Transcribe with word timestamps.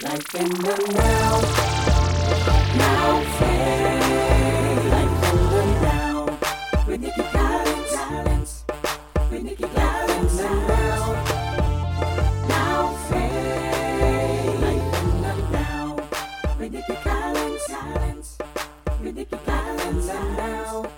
Life 0.00 0.34
in 0.36 0.48
the 0.48 0.76
now. 0.94 1.40
Now 2.76 3.20
phase. 3.38 4.84
Life 4.92 5.24
in 5.28 5.38
the 5.50 5.62
now. 5.82 6.38
With 6.86 7.00
Nikki 7.00 7.22
Collins. 7.32 8.64
With 9.28 9.42
Nikki 9.42 9.64
Collins 9.64 10.36
now. 10.38 11.02
Now 12.48 12.94
phase. 13.08 14.60
Life 14.60 15.02
in 15.02 15.22
the 15.22 15.34
now. 15.50 15.96
With 16.60 16.72
Nikki 16.72 16.94
Collins. 17.02 18.38
With 19.02 19.16
Nikki 19.16 19.36
Collins 19.44 20.06
now. 20.06 20.90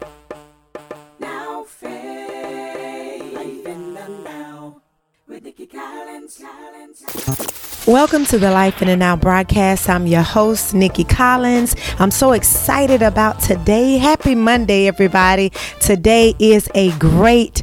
Now 1.19 1.65
phase. 1.65 3.33
Life 3.33 3.67
in 3.67 3.95
the 3.95 4.09
now. 4.25 4.83
With 5.27 5.43
Nikki 5.43 5.67
Collins. 5.67 6.39
Collins. 6.39 7.70
Welcome 7.87 8.27
to 8.27 8.39
the 8.39 8.51
Life 8.51 8.83
in 8.83 8.89
the 8.89 8.97
Now 8.97 9.17
broadcast. 9.17 9.89
I'm 9.89 10.07
your 10.07 10.21
host, 10.21 10.75
Nikki 10.75 11.03
Collins. 11.03 11.75
I'm 11.99 12.11
so 12.11 12.33
excited 12.33 13.01
about 13.01 13.41
today. 13.41 13.97
Happy 13.97 14.35
Monday, 14.35 14.87
everybody. 14.87 15.51
Today 15.81 16.35
is 16.39 16.69
a 16.75 16.93
great 16.99 17.63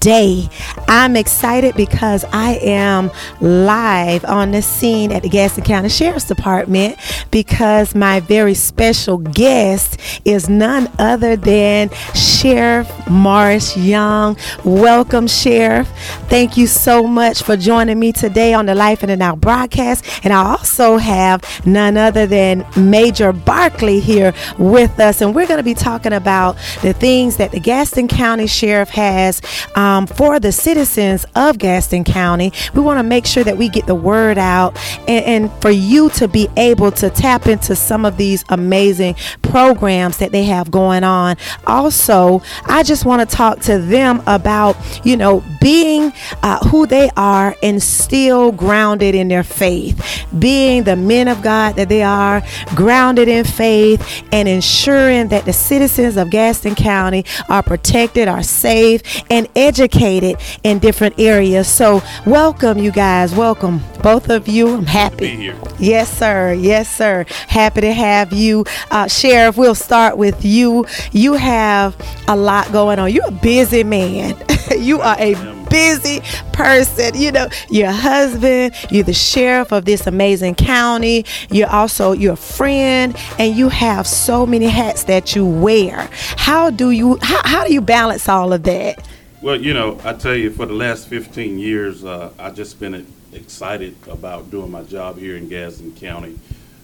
day. 0.00 0.48
I'm 0.86 1.16
excited 1.16 1.74
because 1.74 2.24
I 2.32 2.58
am 2.62 3.10
live 3.40 4.24
on 4.24 4.52
the 4.52 4.62
scene 4.62 5.12
at 5.12 5.22
the 5.22 5.28
Gadsden 5.28 5.64
County 5.64 5.88
Sheriff's 5.88 6.24
Department 6.24 6.96
because 7.30 7.94
my 7.94 8.20
very 8.20 8.54
special 8.54 9.18
guest 9.18 10.00
is 10.24 10.48
none 10.48 10.90
other 10.98 11.36
than 11.36 11.90
Sheriff 12.14 12.90
Morris 13.08 13.76
Young. 13.76 14.36
Welcome, 14.64 15.26
Sheriff. 15.26 15.88
Thank 16.28 16.56
you 16.56 16.66
so 16.66 17.04
much 17.04 17.42
for 17.42 17.56
joining 17.56 17.98
me 17.98 18.12
today 18.12 18.54
on 18.54 18.66
the 18.66 18.74
Life 18.74 19.02
in 19.02 19.08
the 19.08 19.16
Now 19.16 19.36
broadcast. 19.36 20.04
And 20.24 20.32
I 20.32 20.44
also 20.44 20.96
have 20.96 21.42
none 21.66 21.96
other 21.96 22.26
than 22.26 22.66
Major 22.76 23.32
Barkley 23.32 24.00
here 24.00 24.34
with 24.58 24.98
us. 25.00 25.20
And 25.20 25.34
we're 25.34 25.46
going 25.46 25.58
to 25.58 25.64
be 25.64 25.74
talking 25.74 26.12
about 26.12 26.56
the 26.82 26.92
things 26.92 27.36
that 27.36 27.50
the 27.52 27.60
Gadsden 27.60 28.08
County 28.08 28.46
Sheriff 28.46 28.90
has 28.90 29.40
um, 29.78 30.08
for 30.08 30.40
the 30.40 30.50
citizens 30.50 31.24
of 31.36 31.58
Gadsden 31.58 32.02
County. 32.02 32.52
We 32.74 32.80
want 32.80 32.98
to 32.98 33.04
make 33.04 33.24
sure 33.24 33.44
that 33.44 33.56
we 33.56 33.68
get 33.68 33.86
the 33.86 33.94
word 33.94 34.36
out 34.36 34.76
and, 35.06 35.24
and 35.24 35.62
for 35.62 35.70
you 35.70 36.10
to 36.10 36.26
be 36.26 36.48
able 36.56 36.90
to 36.92 37.08
tap 37.10 37.46
into 37.46 37.76
some 37.76 38.04
of 38.04 38.16
these 38.16 38.44
amazing 38.48 39.14
programs 39.50 40.18
that 40.18 40.32
they 40.32 40.44
have 40.44 40.70
going 40.70 41.04
on. 41.04 41.36
Also, 41.66 42.42
I 42.66 42.82
just 42.82 43.04
want 43.04 43.28
to 43.28 43.36
talk 43.36 43.60
to 43.60 43.78
them 43.78 44.22
about, 44.26 44.76
you 45.04 45.16
know, 45.16 45.42
being 45.60 46.12
uh, 46.42 46.58
who 46.68 46.86
they 46.86 47.10
are 47.16 47.56
and 47.62 47.82
still 47.82 48.52
grounded 48.52 49.14
in 49.14 49.28
their 49.28 49.42
faith, 49.42 50.26
being 50.38 50.84
the 50.84 50.96
men 50.96 51.28
of 51.28 51.42
God 51.42 51.76
that 51.76 51.88
they 51.88 52.02
are, 52.02 52.42
grounded 52.74 53.28
in 53.28 53.44
faith, 53.44 54.24
and 54.32 54.48
ensuring 54.48 55.28
that 55.28 55.44
the 55.44 55.52
citizens 55.52 56.16
of 56.16 56.30
Gadsden 56.30 56.74
County 56.74 57.24
are 57.48 57.62
protected, 57.62 58.28
are 58.28 58.42
safe, 58.42 59.22
and 59.30 59.48
educated 59.56 60.36
in 60.62 60.78
different 60.78 61.18
areas. 61.18 61.68
So, 61.68 62.02
welcome, 62.26 62.78
you 62.78 62.92
guys. 62.92 63.34
Welcome, 63.34 63.80
both 64.02 64.30
of 64.30 64.48
you. 64.48 64.74
I'm 64.74 64.86
happy. 64.86 65.16
be 65.16 65.36
here. 65.36 65.56
Yes, 65.78 66.16
sir. 66.16 66.52
Yes, 66.52 66.94
sir. 66.94 67.24
Happy 67.48 67.80
to 67.80 67.92
have 67.92 68.32
you. 68.32 68.64
Uh, 68.90 69.08
Sheriff, 69.38 69.56
we'll 69.56 69.76
start 69.76 70.18
with 70.18 70.44
you. 70.44 70.84
You 71.12 71.34
have 71.34 71.96
a 72.26 72.34
lot 72.34 72.72
going 72.72 72.98
on. 72.98 73.12
You're 73.12 73.28
a 73.28 73.30
busy 73.30 73.84
man. 73.84 74.36
you 74.76 75.00
are 75.00 75.14
a 75.16 75.34
busy 75.70 76.22
person. 76.52 77.14
You 77.14 77.30
know, 77.30 77.48
you're 77.70 77.86
a 77.86 77.92
husband, 77.92 78.74
you're 78.90 79.04
the 79.04 79.14
sheriff 79.14 79.70
of 79.70 79.84
this 79.84 80.08
amazing 80.08 80.56
county, 80.56 81.24
you're 81.52 81.70
also 81.70 82.10
your 82.10 82.34
friend, 82.34 83.16
and 83.38 83.54
you 83.54 83.68
have 83.68 84.08
so 84.08 84.44
many 84.44 84.66
hats 84.66 85.04
that 85.04 85.36
you 85.36 85.46
wear. 85.46 86.10
How 86.36 86.70
do 86.70 86.90
you 86.90 87.16
how, 87.22 87.40
how 87.44 87.64
do 87.64 87.72
you 87.72 87.80
balance 87.80 88.28
all 88.28 88.52
of 88.52 88.64
that? 88.64 89.06
Well, 89.40 89.54
you 89.54 89.72
know, 89.72 90.00
I 90.02 90.14
tell 90.14 90.34
you, 90.34 90.50
for 90.50 90.66
the 90.66 90.74
last 90.74 91.06
15 91.06 91.60
years, 91.60 92.04
uh, 92.04 92.32
I 92.40 92.50
just 92.50 92.80
been 92.80 93.06
excited 93.32 93.94
about 94.08 94.50
doing 94.50 94.72
my 94.72 94.82
job 94.82 95.16
here 95.16 95.36
in 95.36 95.48
Gadsden 95.48 95.94
County. 95.94 96.40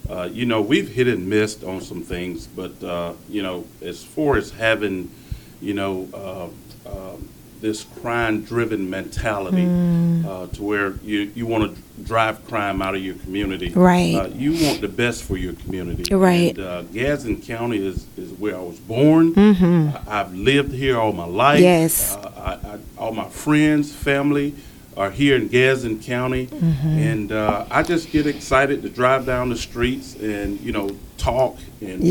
Uh, 0.08 0.28
you 0.30 0.44
know, 0.44 0.60
we've 0.60 0.88
hit 0.88 1.08
and 1.08 1.28
missed 1.28 1.64
on 1.64 1.80
some 1.80 2.02
things, 2.02 2.46
but 2.46 2.82
uh, 2.82 3.14
you 3.28 3.42
know, 3.42 3.64
as 3.80 4.04
far 4.04 4.36
as 4.36 4.50
having, 4.50 5.10
you 5.62 5.72
know, 5.72 6.08
uh, 6.12 6.48
um, 6.90 7.28
this 7.60 7.84
crime-driven 8.02 8.90
mentality 8.90 9.64
uh, 10.28 10.46
to 10.48 10.62
where 10.62 10.92
you, 11.02 11.32
you 11.34 11.46
want 11.46 11.74
to 11.74 12.02
drive 12.02 12.46
crime 12.46 12.82
out 12.82 12.94
of 12.94 13.02
your 13.02 13.14
community. 13.14 13.70
Right. 13.70 14.14
Uh, 14.14 14.26
you 14.26 14.52
want 14.66 14.82
the 14.82 14.88
best 14.88 15.22
for 15.22 15.38
your 15.38 15.54
community. 15.54 16.14
Right. 16.14 16.50
And, 16.50 16.58
uh, 16.58 16.82
Gadsden 16.82 17.40
County 17.40 17.78
is, 17.78 18.06
is 18.18 18.30
where 18.32 18.56
I 18.56 18.60
was 18.60 18.78
born. 18.78 19.32
I, 19.38 20.20
I've 20.20 20.34
lived 20.34 20.72
here 20.72 20.98
all 20.98 21.14
my 21.14 21.24
life. 21.24 21.60
Yes. 21.60 22.14
Uh, 22.14 22.60
I, 22.64 22.68
I, 22.74 22.78
all 22.98 23.12
my 23.12 23.30
friends, 23.30 23.90
family 23.90 24.54
are 24.96 25.10
here 25.10 25.36
in 25.36 25.48
Gadsden 25.48 26.00
County, 26.00 26.46
Mm-hmm. 26.46 26.88
and 26.88 27.32
uh, 27.32 27.66
I 27.70 27.82
just 27.82 28.10
get 28.10 28.26
excited 28.26 28.82
to 28.82 28.88
drive 28.88 29.26
down 29.26 29.48
the 29.48 29.56
streets 29.56 30.14
and 30.16 30.60
you 30.60 30.72
know 30.72 30.90
talk 31.18 31.56
and 31.80 32.00
walk, 32.00 32.10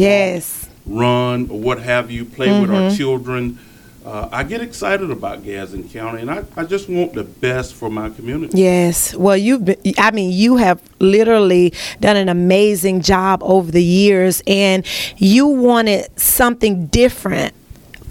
run 0.86 1.50
or 1.50 1.60
what 1.60 1.82
have 1.82 2.12
you, 2.12 2.26
play 2.26 2.60
with 2.62 2.70
our 2.70 2.82
Mm-hmm. 2.84 2.96
children. 2.98 3.60
Uh, 4.06 4.28
I 4.34 4.44
get 4.44 4.60
excited 4.60 5.10
about 5.12 5.46
Gadsden 5.46 5.88
County, 5.88 6.20
and 6.22 6.30
I, 6.30 6.44
I 6.58 6.66
just 6.66 6.90
want 6.90 7.14
the 7.14 7.24
best 7.24 7.74
for 7.74 7.90
my 7.90 8.10
community. 8.10 8.58
Yes. 8.58 9.16
Well, 9.16 9.38
you've 9.38 9.64
been, 9.64 9.78
I 9.98 10.12
mean, 10.12 10.32
you 10.34 10.58
have 10.58 10.82
literally 11.00 11.72
done 12.02 12.18
an 12.18 12.28
amazing 12.28 13.00
job 13.00 13.42
over 13.44 13.72
the 13.72 13.82
years, 13.84 14.44
and 14.46 14.86
you 15.16 15.48
wanted 15.48 16.08
something 16.20 16.88
different 16.88 17.54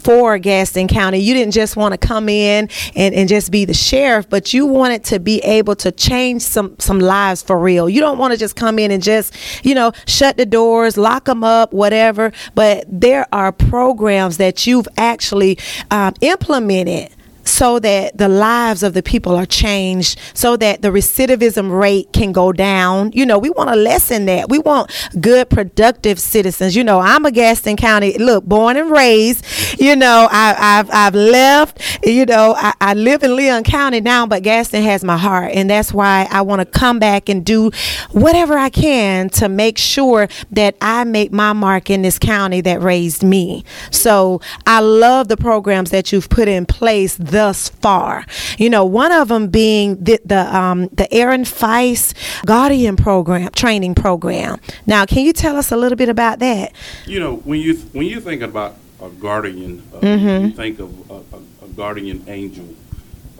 for 0.02 0.38
Gadsden 0.38 0.88
County. 0.88 1.18
You 1.18 1.34
didn't 1.34 1.52
just 1.52 1.76
want 1.76 1.92
to 1.92 1.98
come 1.98 2.28
in 2.28 2.68
and, 2.94 3.14
and 3.14 3.28
just 3.28 3.50
be 3.50 3.64
the 3.64 3.74
sheriff, 3.74 4.28
but 4.28 4.52
you 4.52 4.66
wanted 4.66 5.04
to 5.04 5.20
be 5.20 5.38
able 5.40 5.76
to 5.76 5.92
change 5.92 6.42
some, 6.42 6.76
some 6.78 6.98
lives 6.98 7.42
for 7.42 7.58
real. 7.58 7.88
You 7.88 8.00
don't 8.00 8.18
want 8.18 8.32
to 8.32 8.38
just 8.38 8.56
come 8.56 8.78
in 8.78 8.90
and 8.90 9.02
just, 9.02 9.34
you 9.64 9.74
know, 9.74 9.92
shut 10.06 10.36
the 10.36 10.46
doors, 10.46 10.96
lock 10.96 11.24
them 11.24 11.44
up, 11.44 11.72
whatever. 11.72 12.32
But 12.54 12.84
there 12.88 13.26
are 13.32 13.52
programs 13.52 14.38
that 14.38 14.66
you've 14.66 14.88
actually 14.96 15.58
um, 15.90 16.14
implemented 16.20 17.10
so 17.44 17.78
that 17.78 18.16
the 18.18 18.28
lives 18.28 18.82
of 18.82 18.94
the 18.94 19.02
people 19.02 19.34
are 19.36 19.46
changed, 19.46 20.18
so 20.34 20.56
that 20.56 20.82
the 20.82 20.88
recidivism 20.88 21.76
rate 21.78 22.12
can 22.12 22.32
go 22.32 22.52
down. 22.52 23.12
You 23.12 23.26
know, 23.26 23.38
we 23.38 23.50
want 23.50 23.70
to 23.70 23.76
lessen 23.76 24.26
that. 24.26 24.48
We 24.48 24.58
want 24.58 24.90
good, 25.20 25.50
productive 25.50 26.18
citizens. 26.18 26.76
You 26.76 26.84
know, 26.84 27.00
I'm 27.00 27.24
a 27.24 27.30
Gadsden 27.30 27.76
County, 27.76 28.16
look, 28.18 28.44
born 28.44 28.76
and 28.76 28.90
raised. 28.90 29.44
You 29.80 29.96
know, 29.96 30.28
I, 30.30 30.54
I've 30.58 30.90
I've 30.90 31.14
left. 31.14 31.80
You 32.04 32.26
know, 32.26 32.54
I, 32.56 32.74
I 32.80 32.94
live 32.94 33.22
in 33.22 33.36
Leon 33.36 33.64
County 33.64 34.00
now, 34.00 34.26
but 34.26 34.42
Gadsden 34.42 34.82
has 34.82 35.04
my 35.04 35.16
heart, 35.16 35.52
and 35.54 35.68
that's 35.68 35.92
why 35.92 36.26
I 36.30 36.42
want 36.42 36.60
to 36.60 36.66
come 36.66 36.98
back 36.98 37.28
and 37.28 37.44
do 37.44 37.70
whatever 38.10 38.56
I 38.58 38.70
can 38.70 39.28
to 39.30 39.48
make 39.48 39.78
sure 39.78 40.28
that 40.50 40.76
I 40.80 41.04
make 41.04 41.32
my 41.32 41.52
mark 41.52 41.90
in 41.90 42.02
this 42.02 42.18
county 42.18 42.60
that 42.62 42.82
raised 42.82 43.22
me. 43.22 43.64
So 43.90 44.40
I 44.66 44.80
love 44.80 45.28
the 45.28 45.36
programs 45.36 45.90
that 45.90 46.12
you've 46.12 46.28
put 46.28 46.48
in 46.48 46.66
place 46.66 47.16
thus 47.32 47.68
far. 47.68 48.24
You 48.58 48.70
know, 48.70 48.84
one 48.84 49.10
of 49.12 49.28
them 49.28 49.48
being 49.48 49.96
the 50.02 50.20
the, 50.24 50.42
um, 50.56 50.88
the 50.92 51.12
Aaron 51.12 51.44
Feis 51.44 52.14
Guardian 52.46 52.96
program, 52.96 53.50
training 53.50 53.94
program. 53.96 54.60
Now, 54.86 55.04
can 55.06 55.24
you 55.24 55.32
tell 55.32 55.56
us 55.56 55.72
a 55.72 55.76
little 55.76 55.96
bit 55.96 56.08
about 56.08 56.38
that? 56.38 56.72
You 57.06 57.18
know, 57.20 57.36
when 57.36 57.60
you 57.60 57.74
th- 57.74 57.92
when 57.92 58.06
you 58.06 58.20
think 58.20 58.42
about 58.42 58.76
a 59.00 59.08
guardian, 59.08 59.82
uh, 59.94 59.98
Mm-hmm. 60.00 60.44
you 60.46 60.50
think 60.52 60.78
of 60.78 61.10
a, 61.10 61.14
a, 61.36 61.64
a 61.64 61.68
guardian 61.74 62.24
angel. 62.28 62.68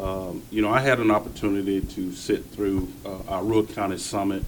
Um, 0.00 0.42
you 0.50 0.62
know, 0.62 0.70
I 0.70 0.80
had 0.80 0.98
an 0.98 1.10
opportunity 1.12 1.80
to 1.80 2.12
sit 2.12 2.44
through 2.46 2.88
uh, 3.06 3.18
our 3.28 3.44
Rural 3.44 3.66
County 3.66 3.98
Summit, 3.98 4.42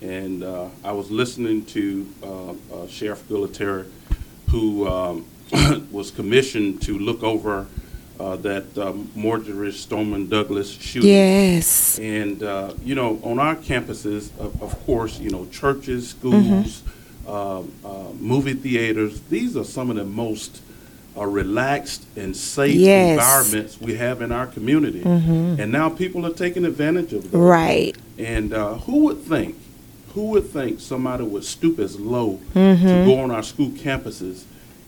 and 0.00 0.42
uh, 0.42 0.68
I 0.82 0.92
was 0.92 1.10
listening 1.10 1.66
to 1.66 2.06
uh, 2.22 2.50
uh, 2.74 2.86
Sheriff 2.88 3.22
Gualtieri, 3.28 3.84
who 4.50 4.88
um, 4.88 5.26
was 5.92 6.10
commissioned 6.10 6.80
to 6.82 6.98
look 6.98 7.22
over 7.22 7.66
uh, 8.20 8.36
that 8.36 8.76
um, 8.78 9.10
Marjory 9.14 9.72
Stoneman 9.72 10.28
Douglas 10.28 10.70
shooting. 10.70 11.10
Yes. 11.10 11.98
And, 11.98 12.42
uh, 12.42 12.74
you 12.84 12.94
know, 12.94 13.18
on 13.22 13.38
our 13.38 13.56
campuses, 13.56 14.30
of, 14.38 14.62
of 14.62 14.86
course, 14.86 15.18
you 15.18 15.30
know, 15.30 15.46
churches, 15.46 16.10
schools, 16.10 16.82
um, 17.26 17.72
uh, 17.84 18.08
movie 18.18 18.54
theaters, 18.54 19.20
these 19.22 19.56
are 19.56 19.64
some 19.64 19.90
of 19.90 19.96
the 19.96 20.04
most 20.04 20.62
uh, 21.16 21.24
relaxed 21.26 22.04
and 22.16 22.36
safe 22.36 22.74
Yes. 22.74 23.12
environments 23.18 23.80
we 23.80 23.94
have 23.96 24.20
in 24.22 24.32
our 24.32 24.46
community. 24.46 25.02
And 25.02 25.70
now 25.72 25.88
people 25.88 26.26
are 26.26 26.32
taking 26.32 26.64
advantage 26.64 27.12
of 27.12 27.30
them. 27.30 27.40
Right. 27.40 27.96
And 28.18 28.52
uh, 28.52 28.74
who 28.78 29.04
would 29.04 29.18
think, 29.22 29.56
who 30.14 30.26
would 30.30 30.46
think 30.46 30.80
somebody 30.80 31.24
would 31.24 31.44
stoop 31.44 31.78
as 31.80 31.98
low 31.98 32.40
to 32.54 33.04
go 33.06 33.18
on 33.18 33.30
our 33.32 33.42
school 33.42 33.70
campuses 33.70 34.44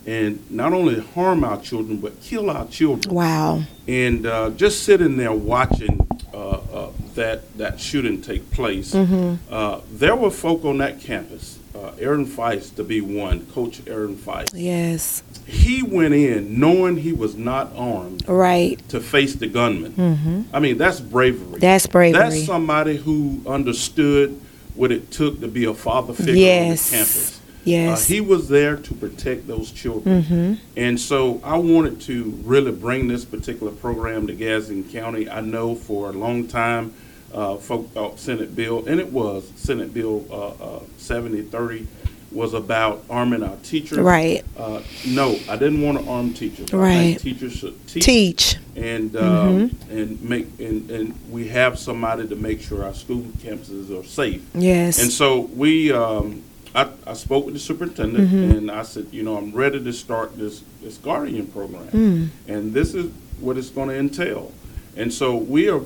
and 0.06 0.48
not 0.50 0.72
only 0.72 1.00
harm 1.00 1.42
our 1.44 1.60
children 1.60 1.98
but 1.98 2.20
kill 2.22 2.48
our 2.50 2.66
children. 2.68 3.14
Wow. 3.14 3.62
And 3.88 4.26
uh, 4.26 4.50
just 4.50 4.84
sitting 4.84 5.16
there 5.16 5.32
watching 5.32 6.06
uh, 6.32 6.38
uh, 6.38 6.90
that 7.14 7.56
that 7.58 7.80
shooting 7.80 8.20
take 8.22 8.50
place, 8.50 8.94
uh, 8.94 9.80
there 9.92 10.16
were 10.16 10.30
folk 10.30 10.64
on 10.64 10.78
that 10.78 11.00
campus. 11.00 11.58
Uh, 11.74 11.92
Aaron 11.98 12.24
Feis 12.26 12.74
to 12.76 12.82
be 12.84 13.02
one, 13.02 13.44
Coach 13.48 13.82
Aaron 13.86 14.16
Feis. 14.16 14.48
Yes. 14.54 15.22
He 15.46 15.82
went 15.82 16.14
in 16.14 16.58
knowing 16.58 16.96
he 16.96 17.12
was 17.12 17.36
not 17.36 17.70
armed 17.76 18.26
Right. 18.26 18.78
to 18.88 18.98
face 19.00 19.34
the 19.34 19.46
gunman. 19.46 19.92
Mm-hmm. 19.92 20.42
I 20.54 20.60
mean, 20.60 20.78
that's 20.78 21.00
bravery. 21.00 21.58
That's 21.60 21.86
bravery. 21.86 22.18
That's 22.18 22.46
somebody 22.46 22.96
who 22.96 23.42
understood 23.46 24.40
what 24.74 24.90
it 24.90 25.10
took 25.10 25.40
to 25.40 25.48
be 25.48 25.64
a 25.66 25.74
father 25.74 26.14
figure 26.14 26.34
Yes. 26.34 26.92
on 26.92 26.98
the 26.98 27.04
campus. 27.04 27.35
Yes. 27.66 28.08
Uh, 28.08 28.14
he 28.14 28.20
was 28.20 28.48
there 28.48 28.76
to 28.76 28.94
protect 28.94 29.46
those 29.46 29.70
children. 29.72 30.22
Mm-hmm. 30.22 30.54
And 30.76 30.98
so 30.98 31.40
I 31.44 31.58
wanted 31.58 32.00
to 32.02 32.24
really 32.44 32.72
bring 32.72 33.08
this 33.08 33.24
particular 33.24 33.72
program 33.72 34.26
to 34.28 34.34
Gadsden 34.34 34.84
County. 34.84 35.28
I 35.28 35.40
know 35.40 35.74
for 35.74 36.08
a 36.08 36.12
long 36.12 36.46
time, 36.46 36.94
uh, 37.34 37.56
folk 37.56 37.90
thought 37.90 38.18
Senate 38.18 38.54
Bill, 38.54 38.86
and 38.86 39.00
it 39.00 39.12
was, 39.12 39.50
Senate 39.56 39.92
Bill 39.92 40.24
uh, 40.30 40.76
uh, 40.76 40.80
7030 40.96 41.86
was 42.32 42.54
about 42.54 43.04
arming 43.08 43.42
our 43.42 43.56
teachers. 43.56 43.98
Right. 43.98 44.44
Uh, 44.56 44.82
no, 45.06 45.38
I 45.48 45.56
didn't 45.56 45.80
want 45.80 45.98
to 45.98 46.10
arm 46.10 46.34
teachers. 46.34 46.72
Right. 46.72 47.18
teachers 47.18 47.52
should 47.54 47.86
teach 47.86 48.04
Teach. 48.04 48.56
and 48.74 49.16
um, 49.16 49.78
and 49.90 50.20
make 50.22 50.46
and, 50.58 50.90
and 50.90 51.30
we 51.30 51.48
have 51.48 51.78
somebody 51.78 52.28
to 52.28 52.36
make 52.36 52.60
sure 52.60 52.84
our 52.84 52.94
school 52.94 53.22
campuses 53.38 53.98
are 53.98 54.04
safe. 54.04 54.44
Yes. 54.54 55.00
And 55.00 55.10
so 55.10 55.40
we, 55.40 55.92
um, 55.92 56.42
I, 56.74 56.88
I 57.06 57.14
spoke 57.14 57.44
with 57.44 57.54
the 57.54 57.60
superintendent 57.60 58.30
and 58.32 58.70
I 58.70 58.82
said, 58.82 59.06
you 59.10 59.22
know, 59.22 59.36
I'm 59.36 59.52
ready 59.52 59.82
to 59.82 59.92
start 59.92 60.36
this 60.36 60.62
this 60.82 60.98
guardian 60.98 61.46
program, 61.46 62.30
and 62.46 62.72
this 62.74 62.94
is 62.94 63.10
what 63.40 63.56
it's 63.56 63.70
going 63.70 63.88
to 63.88 63.96
entail. 63.98 64.52
And 64.96 65.12
so 65.12 65.36
we 65.36 65.68
are, 65.68 65.82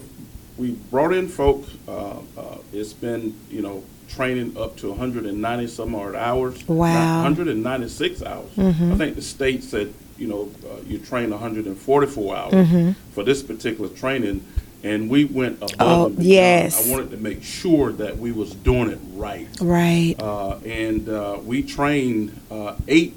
we 0.57 0.73
brought 0.91 1.13
in 1.13 1.29
folk. 1.29 1.65
Uh, 1.89 2.19
uh, 2.37 2.59
it's 2.73 2.93
been, 2.93 3.35
you 3.51 3.61
know, 3.63 3.83
training 4.09 4.57
up 4.57 4.77
to 4.79 4.89
190 4.91 5.67
some 5.69 5.95
odd 5.95 6.15
hours. 6.15 6.67
Wow. 6.69 7.23
196 7.23 8.23
hours. 8.23 8.51
I 8.59 8.73
think 8.97 9.17
the 9.17 9.23
state 9.23 9.63
said, 9.65 9.93
you 10.19 10.27
know, 10.29 10.51
uh, 10.65 10.81
you 10.87 10.99
train 10.99 11.31
144 11.31 12.37
hours 12.37 12.95
for 13.13 13.25
this 13.25 13.43
particular 13.43 13.89
training, 13.91 14.45
and 14.83 15.09
we 15.11 15.25
went 15.25 15.59
above 15.59 15.75
Oh, 15.81 16.07
and 16.07 16.17
beyond. 16.17 16.29
yes. 16.31 16.87
I 16.89 16.91
wanted 16.91 17.11
to 17.11 17.17
make 17.19 17.43
sure 17.43 17.93
that 17.93 18.17
we 18.19 18.33
was 18.33 18.55
doing 18.55 18.91
it 18.91 18.99
right. 19.15 19.49
Right. 19.61 20.15
Uh, 20.19 20.57
and 20.65 21.09
uh, 21.09 21.39
we 21.45 21.63
trained 21.63 22.39
uh, 22.51 22.77
eight 22.89 23.17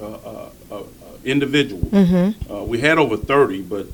uh, 0.00 0.04
uh, 0.06 0.48
uh, 0.70 0.82
individuals. 1.24 1.84
Mm-hmm. 1.90 2.52
Uh, 2.52 2.62
we 2.64 2.80
had 2.80 2.98
over 2.98 3.16
30, 3.16 3.62
but 3.62 3.86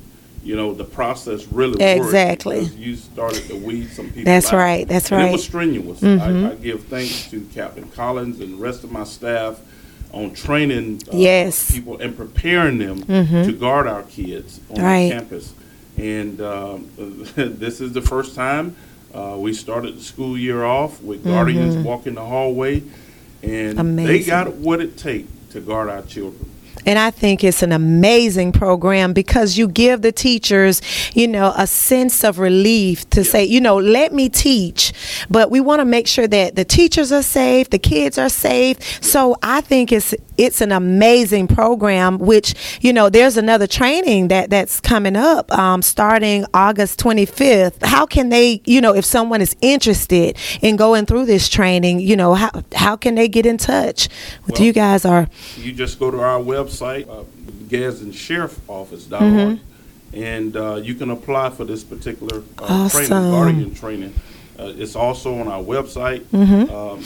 you 0.43 0.57
know 0.57 0.73
the 0.73 0.83
process 0.83 1.45
really 1.47 1.81
Exactly. 1.81 2.61
you 2.77 2.97
started 2.97 3.43
to 3.47 3.55
weed 3.55 3.89
some 3.91 4.07
people. 4.07 4.25
That's 4.25 4.47
out. 4.51 4.57
right, 4.57 4.85
that's 4.87 5.09
And 5.11 5.21
right. 5.21 5.29
It 5.29 5.31
was 5.31 5.43
strenuous. 5.45 6.03
I, 6.03 6.51
I 6.51 6.55
give 6.55 6.83
thanks 6.85 7.29
to 7.31 7.39
Captain 7.53 7.87
Collins 7.89 8.41
and 8.41 8.53
the 8.55 8.57
rest 8.57 8.83
of 8.83 8.91
my 8.91 9.05
staff 9.05 9.57
on 10.11 10.33
training 10.33 11.01
uh, 11.07 11.15
Yes. 11.15 11.71
people 11.71 11.97
and 12.01 12.15
preparing 12.17 12.77
them 12.77 13.03
to 13.05 13.53
guard 13.53 13.87
our 13.87 14.03
kids 14.03 14.59
on 14.69 14.81
Right. 14.83 15.11
campus. 15.11 15.53
And 15.97 16.41
um, 16.41 16.89
this 16.97 17.81
is 17.81 17.93
the 17.93 18.01
first 18.01 18.35
time 18.35 18.75
uh, 19.13 19.35
we 19.37 19.53
started 19.53 19.97
the 19.97 20.03
school 20.03 20.37
year 20.37 20.63
off 20.63 21.01
with 21.01 21.23
guardians 21.23 21.75
walking 21.85 22.15
the 22.15 22.25
hallway, 22.25 22.81
and 23.43 23.77
they 23.77 23.81
Amazing. 23.81 24.29
got 24.29 24.53
what 24.55 24.81
it 24.81 24.97
takes 24.97 25.29
to 25.51 25.61
guard 25.61 25.89
our 25.89 26.01
children. 26.01 26.49
And 26.85 26.99
I 26.99 27.11
think 27.11 27.43
it's 27.43 27.63
an 27.63 27.71
amazing 27.71 28.51
program 28.51 29.13
because 29.13 29.57
you 29.57 29.67
give 29.67 30.01
the 30.01 30.11
teachers, 30.11 30.81
you 31.13 31.27
know, 31.27 31.53
a 31.55 31.65
sense 31.65 32.23
of 32.23 32.39
relief 32.39 33.09
to 33.11 33.23
say, 33.23 33.45
you 33.45 33.61
know, 33.61 33.77
let 33.77 34.11
me 34.11 34.27
teach. 34.27 34.91
But 35.29 35.49
we 35.49 35.61
want 35.61 35.79
to 35.79 35.85
make 35.85 36.07
sure 36.07 36.27
that 36.27 36.55
the 36.55 36.65
teachers 36.65 37.11
are 37.11 37.23
safe, 37.23 37.69
the 37.69 37.79
kids 37.79 38.17
are 38.17 38.29
safe. 38.29 39.01
So 39.03 39.37
I 39.41 39.61
think 39.61 39.91
it's 39.91 40.13
it's 40.37 40.61
an 40.61 40.71
amazing 40.71 41.47
program. 41.47 42.17
Which 42.19 42.53
you 42.81 42.93
know, 42.93 43.09
there's 43.09 43.37
another 43.37 43.67
training 43.67 44.27
that 44.29 44.49
that's 44.49 44.79
coming 44.79 45.15
up 45.15 45.51
um, 45.51 45.81
starting 45.81 46.45
August 46.53 46.99
25th. 46.99 47.83
How 47.83 48.05
can 48.05 48.29
they, 48.29 48.61
you 48.65 48.81
know, 48.81 48.93
if 48.95 49.05
someone 49.05 49.41
is 49.41 49.55
interested 49.61 50.37
in 50.61 50.75
going 50.75 51.05
through 51.05 51.25
this 51.25 51.49
training, 51.49 51.99
you 51.99 52.15
know, 52.15 52.33
how 52.33 52.51
how 52.75 52.95
can 52.95 53.15
they 53.15 53.27
get 53.27 53.45
in 53.45 53.57
touch 53.57 54.09
with 54.45 54.57
Well, 54.59 54.65
you 54.65 54.73
guys? 54.73 55.05
Or 55.05 55.27
You 55.57 55.71
just 55.73 55.99
go 55.99 56.11
to 56.11 56.19
our 56.19 56.39
website, 56.39 57.07
uh, 57.09 57.23
GadsdenSheriffOffice.org, 57.67 59.21
Mm-hmm. 59.21 60.17
and 60.21 60.55
uh, 60.55 60.75
you 60.75 60.95
can 60.95 61.09
apply 61.09 61.49
for 61.49 61.65
this 61.65 61.83
particular 61.83 62.43
uh, 62.59 62.89
training, 62.89 63.09
guardian 63.09 63.73
training. 63.73 64.13
Uh, 64.59 64.71
it's 64.77 64.95
also 64.95 65.39
on 65.39 65.47
our 65.47 65.61
website. 65.63 66.21
Mm-hmm. 66.25 66.71
Um, 66.73 66.99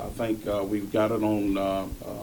uh, 0.00 0.04
I 0.04 0.08
think 0.10 0.46
uh, 0.46 0.62
we've 0.62 0.92
got 0.92 1.10
it 1.10 1.22
on 1.22 1.56
uh, 1.56 1.86
uh, 2.04 2.19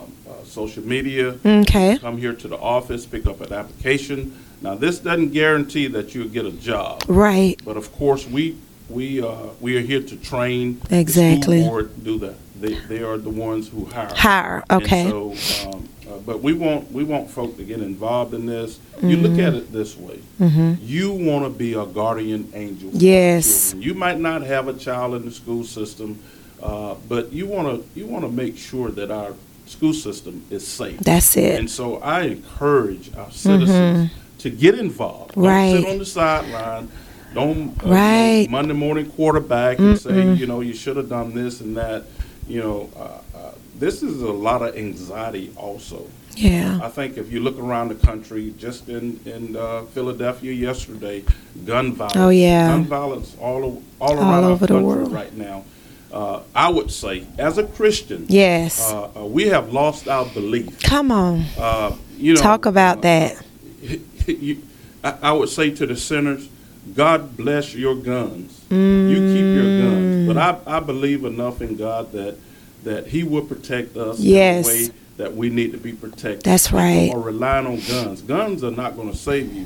social 0.47 0.83
media. 0.83 1.35
okay. 1.45 1.97
Come 1.99 2.17
here 2.17 2.33
to 2.33 2.47
the 2.47 2.57
office, 2.57 3.05
pick 3.05 3.25
up 3.27 3.41
an 3.41 3.53
application. 3.53 4.33
Now, 4.61 4.73
this 4.75 4.99
doesn't 4.99 5.29
guarantee 5.29 5.87
that 5.87 6.15
you'll 6.15 6.29
get 6.29 6.45
a 6.45 6.51
job, 6.51 7.03
Right. 7.07 7.59
but 7.63 7.77
of 7.77 7.91
course, 7.93 8.25
we 8.27 8.55
we 8.89 9.21
uh, 9.21 9.35
we 9.59 9.77
are 9.77 9.81
here 9.81 10.01
to 10.01 10.15
train. 10.17 10.81
Exactly. 10.89 11.57
The 11.59 11.63
school 11.65 11.71
board 11.71 12.03
do 12.03 12.17
that. 12.19 12.35
They 12.59 12.73
they 12.87 13.03
are 13.03 13.17
the 13.17 13.29
ones 13.29 13.67
who 13.67 13.85
hire. 13.85 14.09
Hire. 14.15 14.63
Okay. 14.71 15.01
And 15.01 15.37
so, 15.37 15.69
um, 15.69 15.89
uh, 16.09 16.17
but 16.25 16.41
we 16.41 16.53
want 16.53 16.91
we 16.91 17.03
want 17.03 17.29
folk 17.29 17.57
to 17.57 17.63
get 17.63 17.81
involved 17.81 18.33
in 18.33 18.45
this. 18.47 18.79
You 19.03 19.17
look 19.17 19.37
at 19.37 19.53
it 19.53 19.71
this 19.71 19.95
way: 19.97 20.19
Mhm. 20.39 20.77
you 20.81 21.11
want 21.11 21.43
to 21.45 21.51
be 21.51 21.73
a 21.73 21.85
guardian 21.85 22.49
angel. 22.55 22.89
Yes. 22.93 23.75
You 23.77 23.93
might 23.93 24.19
not 24.19 24.41
have 24.41 24.67
a 24.67 24.73
child 24.73 25.13
in 25.15 25.25
the 25.25 25.31
school 25.31 25.63
system, 25.65 26.17
uh, 26.63 26.95
but 27.07 27.31
you 27.31 27.45
want 27.45 27.67
to 27.67 27.99
you 27.99 28.07
want 28.07 28.23
to 28.25 28.31
make 28.31 28.57
sure 28.57 28.89
that 28.89 29.11
our 29.11 29.33
school 29.67 29.93
system 29.93 30.43
is 30.49 30.65
safe. 30.67 30.99
That's 30.99 31.35
it. 31.37 31.59
And 31.59 31.69
so 31.69 31.97
I 31.97 32.21
encourage 32.23 33.11
our 33.15 33.31
citizens 33.31 34.11
to 34.39 34.49
get 34.49 34.77
involved. 34.79 35.35
Don't 35.35 35.43
Right. 35.45 35.75
sit 35.83 35.89
on 35.89 35.97
the 35.99 36.05
sideline. 36.05 36.89
Don't 37.33 37.83
uh, 37.83 37.87
you 37.87 37.91
know, 37.91 38.47
Monday 38.49 38.73
morning 38.73 39.05
quarterback 39.11 39.79
and 39.79 39.99
say, 39.99 40.33
you 40.33 40.47
know, 40.47 40.61
you 40.61 40.73
should 40.73 40.95
have 40.97 41.09
done 41.09 41.33
this 41.33 41.61
and 41.61 41.75
that. 41.77 42.03
You 42.47 42.61
know, 42.61 42.89
uh, 42.95 43.37
uh, 43.37 43.51
this 43.77 44.01
is 44.01 44.21
a 44.21 44.31
lot 44.31 44.61
of 44.61 44.77
anxiety 44.77 45.51
also. 45.57 46.07
Yeah. 46.37 46.79
I 46.81 46.87
think 46.87 47.17
if 47.17 47.31
you 47.31 47.41
look 47.41 47.59
around 47.59 47.89
the 47.89 47.95
country, 47.95 48.53
just 48.57 48.87
in 48.89 49.19
in 49.25 49.55
uh, 49.57 49.81
Philadelphia 49.93 50.53
yesterday, 50.53 51.23
gun 51.65 51.93
violence. 51.93 52.15
Oh, 52.15 52.29
yeah. 52.29 52.69
gun 52.69 52.85
violence 52.85 53.35
all 53.41 53.81
all 53.99 54.15
around 54.17 54.43
over 54.45 54.51
our 54.53 54.57
the 54.59 54.67
country 54.67 54.83
world. 54.85 55.11
right 55.11 55.35
now. 55.35 55.63
Uh, 56.11 56.41
I 56.55 56.69
would 56.69 56.89
say, 56.91 57.25
as 57.37 57.57
a 57.57 57.63
Christian, 57.63 58.25
Yes. 58.29 58.91
uh, 58.91 59.09
uh, 59.15 59.25
we 59.25 59.47
have 59.47 59.73
lost 59.73 60.07
our 60.07 60.25
belief. 60.25 60.81
Come 60.83 61.11
on. 61.11 61.43
Uh, 61.57 61.95
you 62.17 62.33
know, 62.33 62.41
Talk 62.41 62.65
about 62.65 62.99
uh, 62.99 63.01
that. 63.01 63.43
you, 64.27 64.61
I, 65.03 65.15
I 65.21 65.31
would 65.33 65.49
say 65.49 65.69
to 65.71 65.85
the 65.85 65.95
sinners, 65.97 66.47
God 66.95 67.35
bless 67.35 67.75
your 67.75 67.95
guns. 67.95 68.61
You 68.69 69.15
keep 69.33 69.55
your 69.55 69.81
guns. 69.81 70.27
But 70.27 70.37
I, 70.37 70.77
I 70.77 70.79
believe 70.79 71.25
enough 71.25 71.61
in 71.61 71.75
God 71.75 72.11
that 72.13 72.37
that 72.83 73.07
He 73.07 73.23
will 73.23 73.41
protect 73.43 73.97
us 73.97 74.19
Yes. 74.19 74.67
in 74.69 74.73
the 74.85 74.87
way 74.89 74.93
that 75.17 75.35
we 75.35 75.49
need 75.49 75.71
to 75.73 75.77
be 75.77 75.91
protected. 75.91 76.43
That's 76.43 76.71
right. 76.71 77.11
Are 77.13 77.19
relying 77.19 77.67
on 77.67 77.79
guns. 77.81 78.21
Guns 78.21 78.63
are 78.63 78.71
not 78.71 78.95
going 78.95 79.11
to 79.11 79.17
save 79.17 79.51
you. 79.53 79.65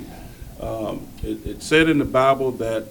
Um, 0.60 1.06
it, 1.22 1.46
it 1.46 1.62
said 1.64 1.90
in 1.90 2.00
the 2.00 2.06
Bible 2.06 2.52
that 2.54 2.86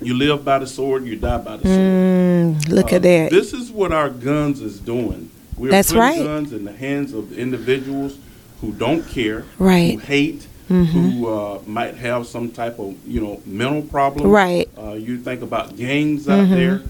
you 0.00 0.14
live 0.14 0.44
by 0.44 0.58
the 0.58 0.66
sword, 0.66 1.04
you 1.04 1.16
die 1.16 1.38
by 1.38 1.56
the 1.56 1.64
sword. 1.64 1.78
Mm, 1.78 2.68
look 2.68 2.92
Uh, 2.92 2.96
at 2.96 3.02
that. 3.02 3.30
This 3.30 3.52
is 3.52 3.70
what 3.70 3.92
our 3.92 4.10
guns 4.10 4.60
is 4.60 4.78
doing. 4.78 5.30
We're 5.56 5.70
That's 5.70 5.88
putting 5.88 6.00
right. 6.02 6.22
guns 6.22 6.52
in 6.52 6.64
the 6.64 6.72
hands 6.72 7.12
of 7.12 7.36
individuals 7.36 8.16
who 8.60 8.72
don't 8.72 9.06
care, 9.08 9.44
Right. 9.58 9.98
Mm-hmm. 9.98 10.00
who 10.00 10.06
hate, 10.06 10.46
who 10.68 11.26
uh, 11.28 11.58
might 11.66 11.96
have 11.96 12.26
some 12.26 12.50
type 12.50 12.78
of 12.78 12.94
you 13.06 13.20
know 13.20 13.40
mental 13.46 13.82
problem. 13.82 14.28
Right. 14.30 14.68
Mm-hmm. 14.76 14.88
Uh, 14.88 14.94
you 14.94 15.18
think 15.18 15.42
about 15.42 15.76
gangs 15.76 16.28
out 16.28 16.48
there. 16.48 16.82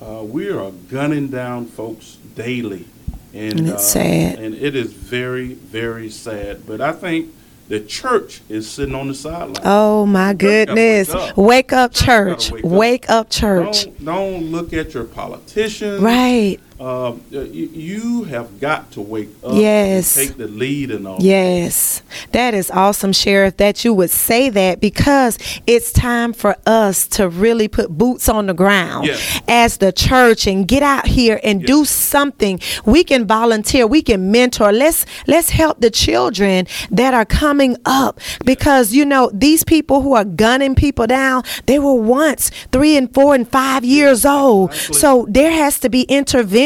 Uh, 0.00 0.22
we 0.22 0.48
are 0.50 0.70
gunning 0.90 1.28
down 1.28 1.66
folks 1.66 2.18
daily, 2.34 2.84
and, 3.32 3.58
And 3.60 3.68
it's 3.70 3.82
uh, 3.96 4.00
sad. 4.00 4.38
And 4.38 4.54
it 4.54 4.74
is 4.76 4.92
very, 4.92 5.54
very 5.54 6.10
sad. 6.10 6.66
But 6.66 6.80
I 6.80 6.92
think 6.92 7.28
the 7.68 7.80
church 7.80 8.42
is 8.48 8.70
sitting 8.70 8.94
on 8.94 9.08
the 9.08 9.14
sideline. 9.14 9.62
Oh 9.64 10.06
my 10.06 10.34
goodness. 10.34 11.08
wake 11.08 11.16
up. 11.16 11.36
Wake 11.36 11.72
up, 11.72 11.94
Church 11.94 12.50
wake 12.50 12.64
up. 12.64 12.70
Wake 12.70 13.10
up, 13.10 13.30
church. 13.30 13.84
Don't, 13.84 14.04
don't 14.04 14.42
look 14.52 14.72
at 14.72 14.94
your 14.94 15.04
politicians. 15.04 16.00
Right. 16.02 16.58
Uh, 16.80 17.14
you, 17.30 18.24
have 18.24 18.58
got 18.60 18.90
to 18.92 19.00
wake 19.00 19.28
up. 19.44 19.54
Yes. 19.54 20.16
And 20.16 20.28
take 20.28 20.36
the 20.36 20.48
lead 20.48 20.90
and 20.90 21.06
all. 21.06 21.18
Yes, 21.20 22.02
that 22.32 22.52
is 22.52 22.70
awesome, 22.70 23.12
Sheriff, 23.12 23.56
that 23.58 23.84
you 23.84 23.94
would 23.94 24.10
say 24.10 24.48
that 24.50 24.80
because 24.80 25.38
it's 25.68 25.92
time 25.92 26.32
for 26.32 26.56
us 26.66 27.06
to 27.08 27.28
really 27.28 27.68
put 27.68 27.90
boots 27.90 28.28
on 28.28 28.46
the 28.46 28.54
ground 28.54 29.06
Yes. 29.06 29.40
as 29.46 29.76
the 29.76 29.92
church 29.92 30.46
and 30.48 30.66
get 30.66 30.82
out 30.82 31.06
here 31.06 31.38
and 31.44 31.64
do 31.64 31.84
something. 31.84 32.58
We 32.84 33.04
can 33.04 33.26
volunteer, 33.26 33.86
we 33.86 34.02
can 34.02 34.32
mentor. 34.32 34.72
Let's 34.72 35.06
let's 35.28 35.50
help 35.50 35.80
the 35.80 35.90
children 35.90 36.66
that 36.90 37.14
are 37.14 37.24
coming 37.24 37.76
up 37.84 38.18
because 38.44 38.92
you 38.92 39.04
know 39.04 39.30
these 39.32 39.62
people 39.62 40.02
who 40.02 40.14
are 40.14 40.24
gunning 40.24 40.74
people 40.74 41.06
down, 41.06 41.44
they 41.66 41.78
were 41.78 41.94
once 41.94 42.50
three 42.72 42.96
and 42.96 43.12
four 43.14 43.34
and 43.34 43.48
five 43.48 43.84
years 43.84 44.24
old. 44.24 44.70
exactly. 44.70 44.96
So 44.98 45.26
there 45.28 45.52
has 45.52 45.78
to 45.80 45.88
be 45.88 46.02
intervention. 46.02 46.64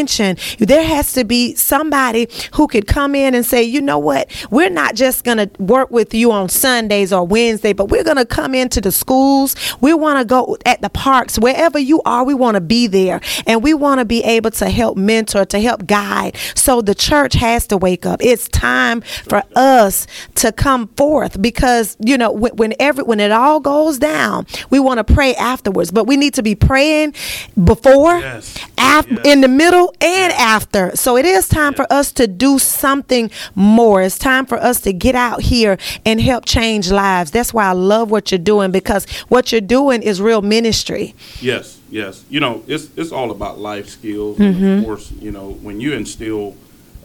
There 0.59 0.83
has 0.85 1.13
to 1.13 1.25
be 1.25 1.55
somebody 1.55 2.29
who 2.55 2.67
could 2.67 2.87
come 2.87 3.15
in 3.15 3.35
and 3.35 3.45
say, 3.45 3.63
you 3.63 3.81
know 3.81 3.99
what, 3.99 4.31
we're 4.51 4.71
not 4.71 4.95
just 4.95 5.25
going 5.25 5.39
to 5.39 5.51
work 5.63 5.91
with 5.91 6.15
you 6.15 6.33
on 6.33 6.49
Sundays 6.49 7.13
or 7.13 7.25
Wednesday, 7.27 7.73
but 7.73 7.87
we're 7.87 8.05
going 8.05 8.17
to 8.17 8.25
come 8.27 8.55
into 8.55 8.81
the 8.81 8.91
schools. 8.93 9.55
We 9.81 9.93
want 9.95 10.19
to 10.19 10.25
go 10.25 10.57
at 10.65 10.81
the 10.81 10.89
parks, 10.91 11.39
wherever 11.39 11.79
you 11.79 12.01
are, 12.05 12.25
we 12.25 12.35
want 12.35 12.55
to 12.57 12.61
be 12.61 12.87
there. 12.87 13.21
And 13.47 13.63
we 13.63 13.75
want 13.75 13.99
to 14.01 14.05
be 14.05 14.23
able 14.25 14.51
to 14.53 14.69
help 14.71 14.97
mentor, 14.97 15.45
to 15.47 15.61
help 15.61 15.87
guide. 15.87 16.37
So 16.55 16.81
the 16.81 16.95
church 16.95 17.35
has 17.35 17.67
to 17.69 17.77
wake 17.77 18.07
up. 18.07 18.21
It's 18.23 18.49
time 18.49 19.03
for 19.29 19.43
us 19.55 20.07
to 20.37 20.53
come 20.53 20.89
forth 20.97 21.41
because, 21.41 21.97
you 22.01 22.17
know, 22.19 22.33
when, 22.33 22.57
when 22.57 22.75
every, 22.81 23.05
when 23.05 23.21
it 23.21 23.31
all 23.31 23.61
goes 23.61 23.99
down, 23.99 24.47
we 24.71 24.81
want 24.81 24.99
to 24.99 25.05
pray 25.15 25.35
afterwards, 25.35 25.91
but 25.91 26.05
we 26.07 26.17
need 26.17 26.35
to 26.35 26.43
be 26.43 26.55
praying 26.55 27.15
before, 27.63 28.19
Yes. 28.19 28.57
af- 28.79 29.07
Yes. 29.11 29.21
in 29.25 29.41
the 29.41 29.49
middle 29.49 29.88
and 30.01 30.33
after. 30.35 30.95
So 30.97 31.17
it 31.17 31.25
is 31.25 31.49
time 31.49 31.75
for 31.75 31.87
us 31.93 32.13
to 32.13 32.27
do 32.27 32.59
something 32.59 33.31
more. 33.55 34.03
It's 34.03 34.19
time 34.19 34.47
for 34.47 34.59
us 34.59 34.81
to 34.83 34.93
get 34.93 35.15
out 35.15 35.41
here 35.43 35.79
and 36.05 36.21
help 36.21 36.45
change 36.45 36.91
lives. 36.91 37.31
That's 37.31 37.53
why 37.55 37.67
I 37.67 37.73
love 37.73 38.11
what 38.11 38.31
you're 38.31 38.39
doing 38.39 38.71
because 38.71 39.07
what 39.29 39.53
you're 39.53 39.61
doing 39.61 40.03
is 40.03 40.21
real 40.21 40.43
ministry. 40.43 41.15
Yes, 41.41 41.79
yes. 41.91 42.25
You 42.29 42.41
know, 42.41 42.63
it's 42.67 42.89
it's 42.97 43.13
all 43.13 43.31
about 43.31 43.59
life 43.59 43.89
skills, 43.89 44.39
Mm-hmm. 44.39 44.65
and 44.65 44.79
of 44.81 44.85
course, 44.85 45.11
you 45.21 45.31
know, 45.31 45.51
when 45.63 45.81
you 45.81 45.93
instill 45.93 46.55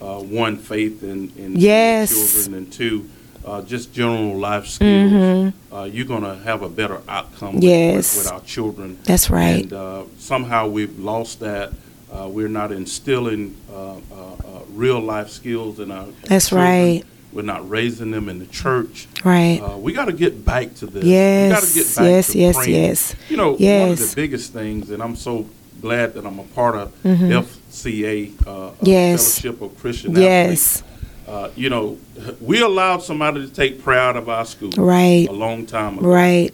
uh, 0.01 0.19
one 0.19 0.57
faith 0.57 1.03
in, 1.03 1.31
in 1.37 1.55
Yes. 1.55 2.09
children, 2.13 2.57
and 2.57 2.71
two, 2.73 3.09
uh, 3.45 3.61
just 3.61 3.93
general 3.93 4.35
life 4.37 4.67
skills, 4.67 5.53
uh, 5.71 5.83
you're 5.83 6.05
gonna 6.05 6.35
have 6.43 6.61
a 6.61 6.69
better 6.69 7.01
outcome 7.07 7.55
with, 7.55 7.63
Mm-hmm. 7.63 7.95
Yes. 7.95 8.15
with, 8.17 8.25
with 8.25 8.33
our 8.33 8.41
children. 8.41 8.97
That's 9.03 9.29
right. 9.29 9.63
And 9.63 9.73
uh, 9.73 10.03
somehow 10.17 10.67
we've 10.67 10.97
lost 10.99 11.39
that. 11.39 11.71
Uh, 12.13 12.27
we're 12.27 12.47
not 12.47 12.71
instilling 12.71 13.55
uh, 13.71 13.93
uh, 13.93 13.95
uh, 13.95 14.59
real 14.69 14.99
life 14.99 15.29
skills 15.29 15.79
in 15.79 15.91
our 15.91 16.05
That's 16.27 16.49
children. 16.49 16.67
right. 16.69 17.03
We're 17.31 17.41
not 17.41 17.67
raising 17.67 18.11
them 18.11 18.29
in 18.29 18.37
the 18.37 18.45
church. 18.45 19.07
Right. 19.23 19.59
Uh, 19.59 19.77
we 19.77 19.91
got 19.93 20.05
to 20.05 20.13
get 20.13 20.45
back 20.45 20.75
to 20.75 20.85
this. 20.85 21.03
Yes, 21.03 21.73
we 21.75 21.81
get 21.81 21.95
back 21.95 22.05
yes, 22.05 22.35
yes, 22.35 22.55
praying. 22.55 22.71
yes. 22.83 23.15
You 23.29 23.37
know, 23.37 23.45
one 23.47 23.55
of 23.55 23.61
Yes. 23.61 24.09
the 24.11 24.15
biggest 24.15 24.53
things, 24.53 24.91
and 24.91 25.01
I'm 25.01 25.15
so 25.15 25.47
glad 25.81 26.13
that 26.13 26.25
I'm 26.25 26.37
a 26.37 26.43
part 26.43 26.75
of 26.75 26.93
FCA, 27.03 28.29
Mm-hmm. 28.31 28.85
Yes. 28.85 29.39
Fellowship 29.39 29.61
of 29.63 29.77
Christian 29.79 30.15
Yes. 30.15 30.83
Uh, 31.27 31.49
you 31.55 31.69
know, 31.69 31.97
we 32.41 32.61
allowed 32.61 33.01
somebody 33.01 33.41
to 33.47 33.51
take 33.51 33.81
prayer 33.81 33.99
out 33.99 34.15
of 34.17 34.29
our 34.29 34.45
school 34.45 34.69
Right. 34.77 35.25
a 35.27 35.31
long 35.31 35.65
time 35.65 35.97
ago. 35.97 36.07
Right. 36.07 36.53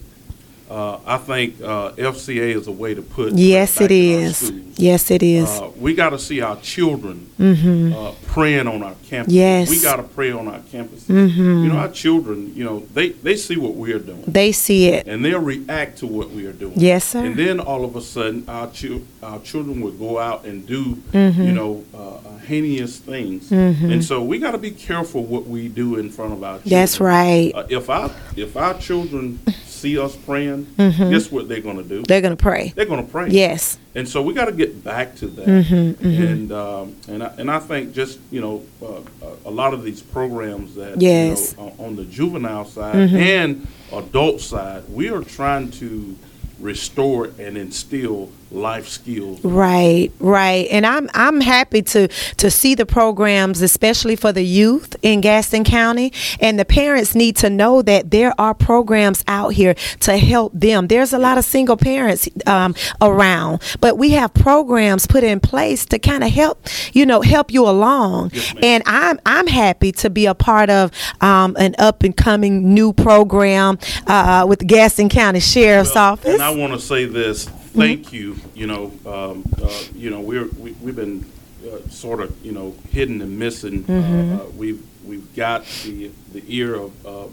Uh, 0.69 0.99
I 1.05 1.17
think 1.17 1.59
uh, 1.61 1.91
FCA 1.93 2.55
is 2.55 2.67
a 2.67 2.71
way 2.71 2.93
to 2.93 3.01
put 3.01 3.33
Yes, 3.33 3.81
it 3.81 3.91
is. 3.91 4.51
Yes, 4.77 5.09
it 5.09 5.23
is. 5.23 5.49
Uh, 5.49 5.71
we 5.77 5.93
got 5.95 6.11
to 6.11 6.19
see 6.19 6.41
our 6.41 6.55
children 6.57 7.27
uh, 7.39 8.13
praying 8.27 8.67
on 8.67 8.83
our 8.83 8.95
campus. 9.07 9.33
Mm-hmm. 9.33 9.39
Yes. 9.39 9.69
we 9.69 9.81
got 9.81 9.95
to 9.95 10.03
pray 10.03 10.31
on 10.31 10.47
our 10.47 10.59
campuses. 10.59 11.07
Mhm. 11.07 11.63
You 11.63 11.69
know, 11.69 11.77
our 11.77 11.89
children. 11.89 12.53
You 12.55 12.63
know, 12.65 12.79
they 12.93 13.09
they 13.09 13.35
see 13.35 13.57
what 13.57 13.75
we 13.75 13.91
are 13.93 13.99
doing, 13.99 14.23
They 14.27 14.51
see 14.51 14.89
it. 14.89 15.07
and 15.07 15.25
they'll 15.25 15.39
react 15.41 15.97
to 15.99 16.07
what 16.07 16.29
we 16.31 16.45
are 16.45 16.53
doing. 16.53 16.73
Yes, 16.75 17.03
sir. 17.05 17.25
And 17.25 17.35
then 17.35 17.59
all 17.59 17.83
of 17.83 17.95
a 17.95 18.01
sudden, 18.01 18.43
our 18.47 18.69
chil- 18.69 19.01
our 19.23 19.39
children 19.39 19.81
would 19.81 19.97
go 19.97 20.19
out 20.19 20.45
and 20.45 20.67
do, 20.67 20.97
Mm-hmm. 21.13 21.41
you 21.43 21.51
know, 21.51 21.83
uh, 21.93 21.97
uh, 21.97 22.37
heinous 22.47 22.97
things. 22.97 23.51
And 23.51 24.03
so 24.05 24.23
we 24.23 24.37
got 24.39 24.51
to 24.51 24.57
be 24.59 24.71
careful 24.71 25.23
what 25.25 25.47
we 25.47 25.67
do 25.67 25.95
in 25.97 26.09
front 26.09 26.33
of 26.33 26.43
our 26.43 26.57
children. 26.59 26.69
That's 26.79 26.99
right. 26.99 27.51
Uh, 27.55 27.65
if 27.69 27.89
our 27.89 28.11
if 28.35 28.55
our 28.55 28.75
children 28.79 29.39
see 29.79 29.97
us 29.97 30.15
praying, 30.15 30.65
Mm-hmm. 30.77 31.09
guess 31.11 31.31
what 31.31 31.47
they're 31.47 31.61
going 31.61 31.77
to 31.77 31.83
do? 31.83 32.03
They're 32.03 32.21
going 32.21 32.35
to 32.35 32.41
pray. 32.41 32.73
They're 32.75 32.85
going 32.85 33.05
to 33.05 33.11
pray. 33.11 33.29
Yes. 33.29 33.77
And 33.95 34.07
so 34.07 34.21
we 34.21 34.33
got 34.33 34.45
to 34.45 34.51
get 34.51 34.83
back 34.83 35.15
to 35.17 35.27
that. 35.27 35.47
Mm-hmm, 35.47 36.05
And 36.05 36.51
um, 36.51 36.95
and 37.07 37.23
I, 37.23 37.27
and 37.37 37.49
I 37.51 37.59
think 37.59 37.93
just 37.93 38.19
you 38.31 38.41
know 38.41 38.63
uh, 38.81 39.01
a- 39.45 39.49
a 39.49 39.51
lot 39.61 39.73
of 39.73 39.83
these 39.83 40.01
programs 40.01 40.75
that 40.75 41.01
Yes. 41.01 41.55
you 41.57 41.63
know, 41.63 41.73
on 41.79 41.85
on 41.87 41.95
the 41.95 42.05
juvenile 42.05 42.65
side 42.65 42.95
Mm-hmm. 42.95 43.15
and 43.17 43.67
adult 43.93 44.41
side, 44.41 44.83
we 44.89 45.09
are 45.09 45.23
trying 45.23 45.71
to 45.81 46.15
restore 46.59 47.25
and 47.39 47.57
instill 47.57 48.29
life 48.51 48.87
skills. 48.87 49.43
Right, 49.43 50.11
right. 50.19 50.67
And 50.71 50.85
I'm 50.85 51.09
I'm 51.13 51.41
happy 51.41 51.81
to 51.83 52.07
to 52.07 52.49
see 52.49 52.75
the 52.75 52.85
programs 52.85 53.61
especially 53.61 54.15
for 54.15 54.31
the 54.31 54.43
youth 54.43 54.95
in 55.01 55.21
Gadsden 55.21 55.63
County 55.63 56.11
and 56.39 56.57
the 56.57 56.65
parents 56.65 57.15
need 57.15 57.35
to 57.37 57.49
know 57.49 57.81
that 57.83 58.11
there 58.11 58.33
are 58.39 58.53
programs 58.53 59.23
out 59.27 59.49
here 59.49 59.75
to 60.01 60.17
help 60.17 60.53
them. 60.53 60.87
There's 60.87 61.13
a 61.13 61.19
lot 61.19 61.37
of 61.37 61.45
single 61.45 61.77
parents 61.77 62.27
um, 62.47 62.75
around, 63.01 63.61
but 63.79 63.97
we 63.97 64.11
have 64.11 64.33
programs 64.33 65.05
put 65.05 65.23
in 65.23 65.39
place 65.39 65.85
to 65.87 65.99
kind 65.99 66.23
of 66.23 66.31
help, 66.31 66.67
you 66.93 67.05
know, 67.05 67.21
help 67.21 67.51
you 67.51 67.67
along. 67.67 68.31
Yes, 68.33 68.55
and 68.63 68.83
I'm 68.85 69.19
I'm 69.25 69.47
happy 69.47 69.91
to 69.93 70.09
be 70.09 70.25
a 70.25 70.33
part 70.33 70.69
of 70.69 70.91
um, 71.21 71.55
an 71.59 71.75
up 71.77 72.03
and 72.03 72.15
coming 72.15 72.73
new 72.73 72.93
program 72.93 73.77
uh, 74.07 74.45
with 74.47 74.65
Gadsden 74.65 75.09
County 75.09 75.39
Sheriff's 75.39 75.93
Well, 75.93 76.13
Office. 76.13 76.39
I 76.49 76.55
want 76.55 76.73
to 76.73 76.79
say 76.79 77.05
this. 77.05 77.45
Thank 77.45 78.11
you. 78.11 78.35
You 78.55 78.65
know, 78.65 78.85
um, 79.05 79.43
uh, 79.61 79.83
you 79.93 80.09
know, 80.09 80.19
we're 80.19 80.47
we, 80.57 80.71
we've 80.81 80.95
been 80.95 81.23
uh, 81.63 81.87
sort 81.89 82.21
of 82.21 82.35
you 82.43 82.51
know 82.51 82.73
hidden 82.89 83.21
and 83.21 83.37
missing. 83.37 83.85
Uh, 83.87 84.41
uh, 84.41 84.49
we've 84.57 84.83
we've 85.05 85.35
got 85.35 85.63
the 85.83 86.09
the 86.33 86.43
ear 86.47 86.73
of 86.73 87.05
uh, 87.05 87.25
uh, 87.25 87.29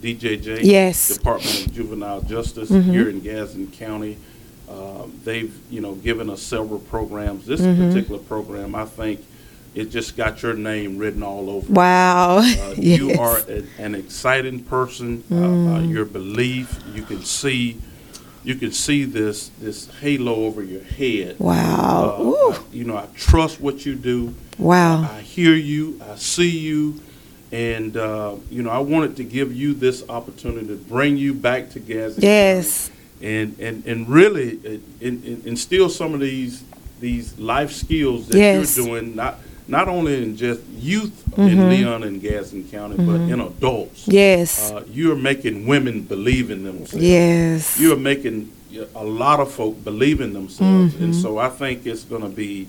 DJJ, 0.00 0.60
Yes. 0.62 1.14
Department 1.18 1.66
of 1.66 1.74
Juvenile 1.74 2.22
Justice 2.22 2.70
here 2.70 3.10
in 3.10 3.20
Gadsden 3.20 3.70
County. 3.72 4.16
Uh, 4.66 5.04
they've 5.24 5.54
you 5.70 5.82
know 5.82 5.94
given 5.96 6.30
us 6.30 6.40
several 6.40 6.78
programs. 6.80 7.44
This 7.44 7.60
particular 7.60 8.18
program, 8.22 8.74
I 8.74 8.86
think, 8.86 9.22
it 9.74 9.90
just 9.90 10.16
got 10.16 10.42
your 10.42 10.54
name 10.54 10.96
written 10.96 11.22
all 11.22 11.50
over. 11.50 11.70
Wow. 11.70 12.38
Uh, 12.38 12.74
You 12.78 13.12
are 13.20 13.40
a, 13.46 13.62
an 13.78 13.94
exciting 13.94 14.64
person. 14.64 15.22
Uh, 15.30 15.34
uh, 15.74 15.80
your 15.80 16.06
belief, 16.06 16.80
you 16.94 17.02
can 17.02 17.22
see, 17.22 17.76
you 18.48 18.54
can 18.54 18.72
see 18.72 19.04
this 19.04 19.50
this 19.60 19.88
halo 20.00 20.34
over 20.46 20.62
your 20.62 20.82
head. 20.82 21.38
Wow. 21.38 22.16
Uh, 22.18 22.22
Ooh. 22.22 22.52
I- 22.52 22.58
you 22.72 22.84
know, 22.84 22.96
I 22.96 23.06
trust 23.14 23.60
what 23.60 23.84
you 23.84 23.94
do. 23.94 24.34
Wow. 24.56 25.02
I 25.02 25.20
hear 25.20 25.54
you. 25.54 26.00
I 26.10 26.16
see 26.16 26.48
you. 26.58 26.98
And, 27.52 27.96
uh, 27.96 28.36
you 28.50 28.62
know, 28.62 28.70
I 28.70 28.78
wanted 28.78 29.16
to 29.16 29.24
give 29.24 29.54
you 29.54 29.72
this 29.74 30.04
opportunity 30.08 30.66
to 30.68 30.76
bring 30.76 31.16
you 31.16 31.32
back 31.32 31.70
to 31.70 31.80
Gadsden. 31.80 32.22
Yes. 32.22 32.90
And, 33.22 33.58
and, 33.58 33.84
and 33.86 34.08
really 34.08 34.58
uh, 34.66 34.78
in, 35.00 35.22
in, 35.24 35.42
instill 35.44 35.88
some 35.90 36.14
of 36.14 36.20
these 36.20 36.62
these 37.00 37.38
life 37.38 37.70
skills 37.72 38.26
that 38.28 38.36
Yes. 38.38 38.76
you're 38.76 38.86
doing, 38.86 39.14
not 39.14 39.38
not 39.68 39.86
only 39.88 40.22
in 40.22 40.36
just 40.36 40.60
youth 40.78 41.12
Mm-hmm. 41.38 41.60
in 41.60 41.68
Leon 41.68 42.02
and 42.02 42.20
Gadsden 42.20 42.68
County, 42.68 42.96
but 42.96 43.20
in 43.32 43.38
adults. 43.40 44.08
Yes. 44.08 44.72
Uh, 44.72 44.82
you're 44.90 45.14
making 45.14 45.66
women 45.66 46.02
believe 46.02 46.50
in 46.50 46.64
themselves 46.64 46.94
yes. 47.04 47.78
you're 47.78 47.96
making 48.12 48.50
a 48.96 49.04
lot 49.04 49.38
of 49.40 49.52
folk 49.52 49.82
believe 49.84 50.20
in 50.20 50.32
themselves, 50.32 50.94
and 50.96 51.12
Mm-hmm. 51.12 51.22
so 51.22 51.38
I 51.38 51.48
think 51.48 51.86
it's 51.86 52.02
going 52.02 52.22
to 52.22 52.28
be 52.28 52.66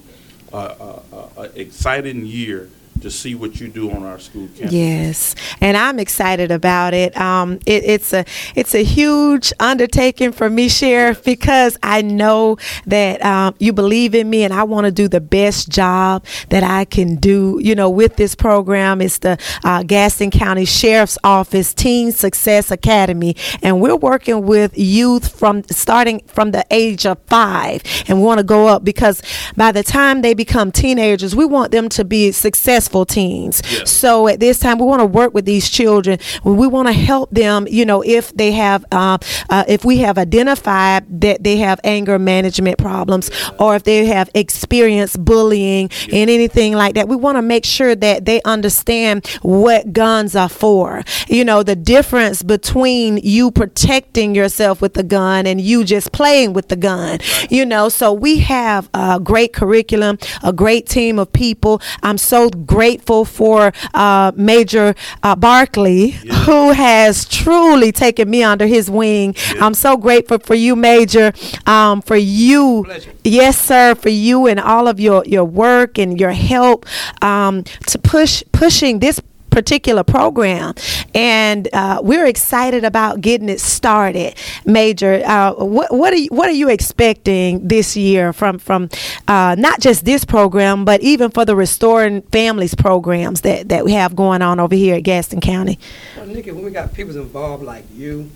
a, 0.54 0.58
a, 0.58 1.02
a, 1.12 1.42
a 1.42 1.44
exciting 1.56 2.26
year 2.28 2.70
to 3.02 3.12
see 3.12 3.36
what 3.36 3.60
you 3.60 3.68
do 3.68 3.92
on 3.92 4.04
our 4.04 4.20
school 4.20 4.48
campus. 4.50 4.72
Yes, 4.72 5.36
and 5.62 5.78
I'm 5.78 6.00
excited 6.00 6.52
about 6.52 6.94
it. 6.94 7.16
Um, 7.18 7.60
it. 7.66 7.84
It's 7.86 8.14
a 8.14 8.26
it's 8.56 8.76
a 8.76 8.84
huge 8.84 9.54
undertaking 9.60 10.32
for 10.32 10.50
me, 10.50 10.70
Sheriff, 10.70 11.24
because 11.24 11.78
I 11.82 12.02
know 12.02 12.58
that 12.86 13.24
um, 13.24 13.56
you 13.60 13.74
believe 13.74 14.16
in 14.16 14.30
me, 14.30 14.44
and 14.44 14.54
I 14.54 14.64
want 14.64 14.86
to 14.86 14.92
do 14.92 15.08
the 15.08 15.22
best 15.22 15.70
job 15.70 16.26
that 16.50 16.64
I 16.64 16.86
can 16.86 17.16
do. 17.16 17.60
You 17.62 17.76
know, 17.76 17.90
with 17.90 18.16
this 18.16 18.36
program, 18.36 19.02
it's 19.02 19.20
the 19.20 19.38
uh, 19.64 19.84
Gadsden 19.84 20.32
County 20.32 20.66
Sheriff's 20.66 21.18
Office 21.24 21.74
Teen 21.74 22.12
Success 22.12 22.72
Academy, 22.72 23.36
and 23.62 23.82
we're 23.82 23.96
working 23.96 24.46
with 24.46 24.78
youth 24.78 25.38
from 25.38 25.64
starting 25.66 26.20
from 26.28 26.52
the 26.52 26.66
age 26.72 27.06
of 27.06 27.18
five, 27.28 27.82
and 28.08 28.20
we 28.20 28.26
want 28.26 28.40
to 28.40 28.44
go 28.44 28.68
up 28.68 28.84
because 28.84 29.22
by 29.56 29.72
the 29.72 29.84
time 29.84 30.22
they 30.22 30.34
become 30.34 30.72
teenagers, 30.72 31.36
we 31.36 31.46
want 31.46 31.72
them 31.72 31.90
to 31.90 32.04
be 32.04 32.32
successful 32.32 32.89
successful 32.90 33.06
teens. 33.06 33.62
So 33.90 34.28
at 34.28 34.40
this 34.40 34.60
time, 34.60 34.80
we 34.80 34.86
want 34.86 35.02
to 35.02 35.06
work 35.06 35.34
with 35.34 35.46
these 35.46 35.70
children. 35.70 36.20
We 36.44 36.68
want 36.68 36.88
to 36.88 36.94
help 36.94 37.30
them. 37.32 37.68
You 37.70 37.86
know, 37.86 38.02
if 38.02 38.34
they 38.34 38.52
have, 38.54 38.86
uh, 38.92 39.18
uh, 39.50 39.64
if 39.68 39.86
we 39.86 39.98
have 39.98 40.18
identified 40.18 41.22
that 41.22 41.44
they 41.44 41.58
have 41.58 41.80
anger 41.84 42.18
management 42.20 42.78
problems, 42.78 43.30
or 43.60 43.76
if 43.76 43.84
they 43.84 44.06
have 44.06 44.30
experienced 44.34 45.24
bullying 45.24 45.90
and 46.12 46.30
anything 46.30 46.74
like 46.74 46.96
that, 46.96 47.08
we 47.08 47.16
want 47.16 47.38
to 47.38 47.42
make 47.42 47.66
sure 47.66 47.96
that 47.96 48.26
they 48.26 48.42
understand 48.44 49.28
what 49.42 49.94
guns 49.94 50.36
are 50.36 50.50
for. 50.50 51.04
You 51.28 51.46
know, 51.46 51.64
the 51.64 51.76
difference 51.76 52.44
between 52.44 53.18
you 53.18 53.52
protecting 53.52 54.36
yourself 54.36 54.82
with 54.82 54.94
the 54.94 55.04
gun 55.04 55.46
and 55.46 55.62
you 55.62 55.84
just 55.84 56.12
playing 56.12 56.54
with 56.54 56.70
the 56.70 56.76
gun. 56.76 57.20
You 57.50 57.66
know, 57.66 57.90
so 57.90 58.14
we 58.14 58.40
have 58.40 58.90
a 58.94 59.20
great 59.20 59.54
curriculum, 59.54 60.18
a 60.44 60.54
great 60.54 60.88
team 60.88 61.20
of 61.20 61.32
people. 61.32 61.82
I'm 62.02 62.18
so 62.18 62.50
grateful 62.80 63.26
for 63.26 63.74
uh, 63.94 64.32
Major 64.38 64.96
uh, 65.22 65.36
Barkley, 65.36 66.12
who 66.46 66.72
has 66.72 67.28
truly 67.28 67.92
taken 67.92 68.30
me 68.30 68.42
under 68.42 68.68
his 68.68 68.90
wing. 68.90 69.36
I'm 69.60 69.74
so 69.74 69.98
grateful 69.98 70.40
for 70.40 70.56
you, 70.56 70.78
Major, 70.78 71.34
um, 71.66 72.02
for 72.02 72.16
you. 72.16 72.84
Pleasure. 72.86 73.12
Yes, 73.26 73.60
sir, 73.60 73.96
for 73.96 74.08
you 74.08 74.48
and 74.48 74.62
all 74.62 74.88
of 74.88 74.98
your, 74.98 75.26
your 75.26 75.44
work 75.44 75.98
and 75.98 76.18
your 76.18 76.32
help 76.32 76.86
um, 77.22 77.66
to 77.88 78.00
push 78.00 78.44
pushing 78.54 79.00
this 79.00 79.20
particular 79.50 80.04
program 80.04 80.74
and 81.16 81.68
uh, 81.74 82.00
we're 82.04 82.26
excited 82.26 82.84
about 82.84 83.22
getting 83.22 83.50
it 83.50 83.60
started 83.60 84.36
major 84.66 85.22
uh, 85.26 85.54
what, 85.54 85.94
what 85.94 86.14
are 86.14 86.18
you 86.18 86.30
what 86.32 86.48
are 86.50 86.54
you 86.54 86.70
expecting 86.70 87.68
this 87.68 87.96
year 87.98 88.32
from 88.34 88.58
from 88.60 88.90
uh, 89.28 89.56
not 89.58 89.80
just 89.80 90.06
this 90.06 90.24
program 90.26 90.86
but 90.86 91.02
even 91.02 91.30
for 91.32 91.46
the 91.46 91.56
restoring 91.56 92.22
families 92.24 92.76
programs 92.76 93.42
that 93.42 93.70
that 93.70 93.84
we 93.86 93.92
have 93.94 94.16
going 94.16 94.42
on 94.42 94.60
over 94.60 94.76
here 94.76 94.96
at 94.96 95.04
Gadsden 95.04 95.42
County 95.42 95.80
Well, 96.16 96.26
Nikki, 96.28 96.52
when 96.52 96.64
we 96.66 96.72
got 96.72 96.94
people 96.94 97.16
involved 97.18 97.64
like 97.64 97.86
you 97.94 98.30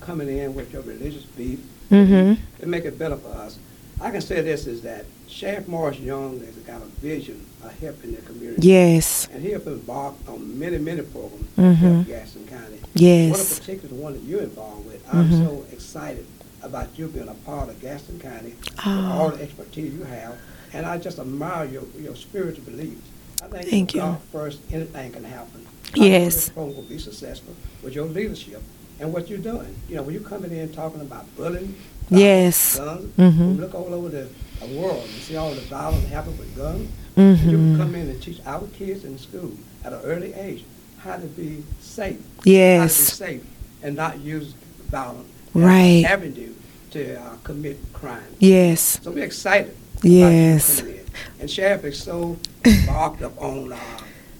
coming 0.00 0.28
in 0.28 0.54
with 0.54 0.72
your 0.72 0.82
religious 0.82 1.24
beef, 1.24 1.58
Mhm. 1.90 2.38
it 2.60 2.68
make 2.68 2.84
it 2.84 2.98
better 2.98 3.16
for 3.16 3.28
us. 3.28 3.58
I 4.00 4.10
can 4.10 4.20
say 4.20 4.40
this 4.40 4.66
is 4.66 4.82
that 4.82 5.04
Sheriff 5.28 5.68
Morris 5.68 5.98
Young 5.98 6.40
has 6.40 6.54
got 6.66 6.80
a 6.82 6.86
vision 7.00 7.44
of 7.64 7.78
helping 7.80 8.14
the 8.14 8.22
community. 8.22 8.66
yes 8.68 9.28
And 9.32 9.42
he 9.42 9.50
has 9.50 9.66
involved 9.66 10.28
on 10.28 10.58
many, 10.58 10.78
many 10.78 11.02
programs 11.02 11.44
Mhm. 11.56 11.56
to 11.56 11.74
help 11.74 12.06
Gadsden 12.06 12.46
County. 12.46 12.78
Yes. 12.94 13.30
One 13.32 13.40
in 13.40 13.46
particular, 13.46 13.94
one 14.02 14.12
that 14.14 14.22
you're 14.22 14.42
involved 14.42 14.86
with. 14.86 15.02
I'm 15.12 15.30
Mhm. 15.30 15.44
so 15.46 15.64
excited 15.72 16.26
about 16.62 16.88
you 16.98 17.06
being 17.08 17.28
a 17.28 17.34
part 17.34 17.68
of 17.68 17.80
Gadsden 17.80 18.18
County, 18.18 18.54
Oh. 18.86 19.12
all 19.12 19.30
the 19.30 19.42
expertise 19.42 19.92
you 19.92 20.04
have, 20.04 20.34
and 20.72 20.86
I 20.86 20.98
just 20.98 21.18
admire 21.18 21.66
your, 21.66 21.84
your 22.00 22.16
spiritual 22.16 22.64
beliefs. 22.64 23.02
I 23.42 23.46
think 23.48 23.68
Thank 23.70 23.94
you. 23.94 24.00
God 24.00 24.18
first, 24.32 24.58
anything 24.70 25.12
can 25.12 25.24
happen. 25.24 25.60
I 25.94 25.98
Yes. 26.06 26.34
This 26.34 26.48
program 26.50 26.76
will 26.76 26.82
be 26.84 26.98
successful 26.98 27.54
with 27.82 27.94
your 27.94 28.06
leadership 28.06 28.62
and 29.00 29.12
what 29.12 29.28
you're 29.30 29.38
doing. 29.52 29.74
You 29.88 29.96
know, 29.96 30.02
when 30.02 30.14
you're 30.14 30.22
coming 30.34 30.52
in 30.52 30.68
talking 30.70 31.00
about 31.00 31.24
bullying, 31.36 31.74
Yes. 32.10 32.76
guns, 32.76 33.06
Mhm. 33.18 33.54
we 33.56 33.60
look 33.60 33.74
all 33.74 33.92
over 33.94 34.08
the, 34.08 34.26
the 34.60 34.66
world 34.80 35.02
and 35.02 35.10
see 35.22 35.36
all 35.36 35.50
the 35.52 35.60
violence 35.62 36.06
happening 36.08 36.38
with 36.38 36.56
guns, 36.56 36.88
and 37.16 37.38
you 37.40 37.56
can 37.56 37.76
come 37.78 37.94
in 37.94 38.08
and 38.08 38.22
teach 38.22 38.40
our 38.46 38.66
kids 38.68 39.04
in 39.04 39.18
school 39.18 39.52
at 39.84 39.92
an 39.92 40.00
early 40.02 40.32
age 40.34 40.64
how 40.98 41.16
to 41.16 41.26
be 41.26 41.62
safe. 41.80 42.18
Yes. 42.44 42.80
How 42.80 43.26
to 43.26 43.32
be 43.32 43.38
safe 43.40 43.46
and 43.82 43.96
not 43.96 44.18
use 44.20 44.52
violence. 44.90 45.28
Right. 45.54 46.04
Avenue 46.06 46.52
to 46.92 47.20
uh, 47.20 47.36
commit 47.44 47.78
crime. 47.92 48.22
yes 48.38 48.98
So 49.02 49.10
we're 49.12 49.24
excited. 49.24 49.76
Yes. 50.02 50.82
you. 50.82 51.00
And 51.40 51.50
Sheriff 51.50 51.84
is 51.84 52.02
so 52.02 52.36
embarked 52.66 53.22
up 53.22 53.40
on 53.40 53.72
uh, 53.72 53.78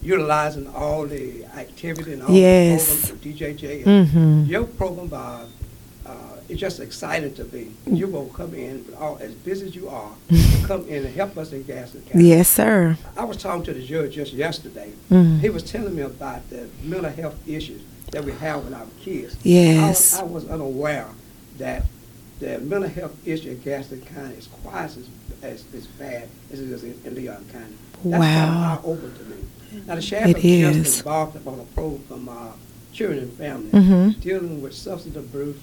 utilizing 0.02 0.66
all 0.68 1.06
the 1.06 1.44
activity 1.56 2.14
and 2.14 2.22
all 2.22 2.30
Yes. 2.34 2.86
the 3.08 3.08
programs 3.08 3.24
with 3.24 3.38
DJJ. 3.38 3.86
And 3.86 4.08
Mhm. 4.08 4.48
Your 4.48 4.64
program, 4.64 5.10
uh, 5.12 5.16
uh, 5.16 5.46
it's 6.50 6.60
just 6.60 6.80
exciting 6.80 7.34
to 7.34 7.44
be. 7.44 7.72
You 7.86 8.06
will 8.08 8.26
come 8.26 8.54
in, 8.54 8.84
all, 8.98 9.18
as 9.20 9.32
busy 9.32 9.66
as 9.66 9.74
you 9.76 9.88
are, 9.88 10.10
come 10.64 10.86
in 10.88 11.04
and 11.06 11.14
help 11.14 11.36
us 11.38 11.52
in 11.52 11.62
Gadsden 11.62 12.02
County. 12.02 12.24
yes 12.28 12.48
sir 12.48 12.96
I 13.16 13.24
was 13.24 13.36
talking 13.36 13.62
to 13.64 13.72
the 13.74 13.82
judge 13.84 14.14
just 14.14 14.32
yesterday. 14.32 14.92
Mhm. 15.10 15.40
He 15.40 15.50
was 15.50 15.62
telling 15.62 15.94
me 15.94 16.02
about 16.02 16.48
the 16.50 16.68
mental 16.82 17.10
health 17.10 17.36
issues 17.48 17.82
that 18.12 18.24
we 18.24 18.32
have 18.32 18.64
with 18.64 18.74
our 18.74 18.86
kids. 19.00 19.36
Yes. 19.44 20.18
I 20.18 20.22
was, 20.24 20.44
I 20.44 20.46
was 20.48 20.50
unaware 20.50 21.06
that 21.58 21.84
the 22.40 22.58
mental 22.58 22.90
health 22.90 23.14
issue 23.26 23.50
in 23.50 23.60
Gadsden 23.60 24.00
County 24.02 24.34
is 24.34 24.48
twice 24.62 24.96
as, 24.96 25.06
as, 25.42 25.64
as 25.74 25.86
bad 25.86 26.28
as 26.52 26.60
it 26.60 26.68
is 26.70 26.82
in, 26.84 27.00
in 27.04 27.14
Leon 27.14 27.44
County. 27.52 27.74
That's 28.02 28.02
kind 28.02 28.14
of 28.14 28.20
Wow. 28.20 28.80
eye-opening 28.82 29.14
to 29.18 29.24
me. 29.24 29.36
Now, 29.86 29.94
the 29.94 30.02
sheriff 30.02 30.36
It 30.36 30.44
is. 30.44 30.76
just 30.84 30.98
embarked 31.00 31.36
upon 31.36 31.60
a 31.60 31.64
program 31.64 32.02
from 32.08 32.28
uh, 32.28 32.52
Children 32.92 33.18
and 33.20 33.32
Family 33.34 33.70
Mhm. 33.70 34.20
dealing 34.20 34.60
with 34.62 34.74
substance 34.74 35.14
abuse 35.16 35.56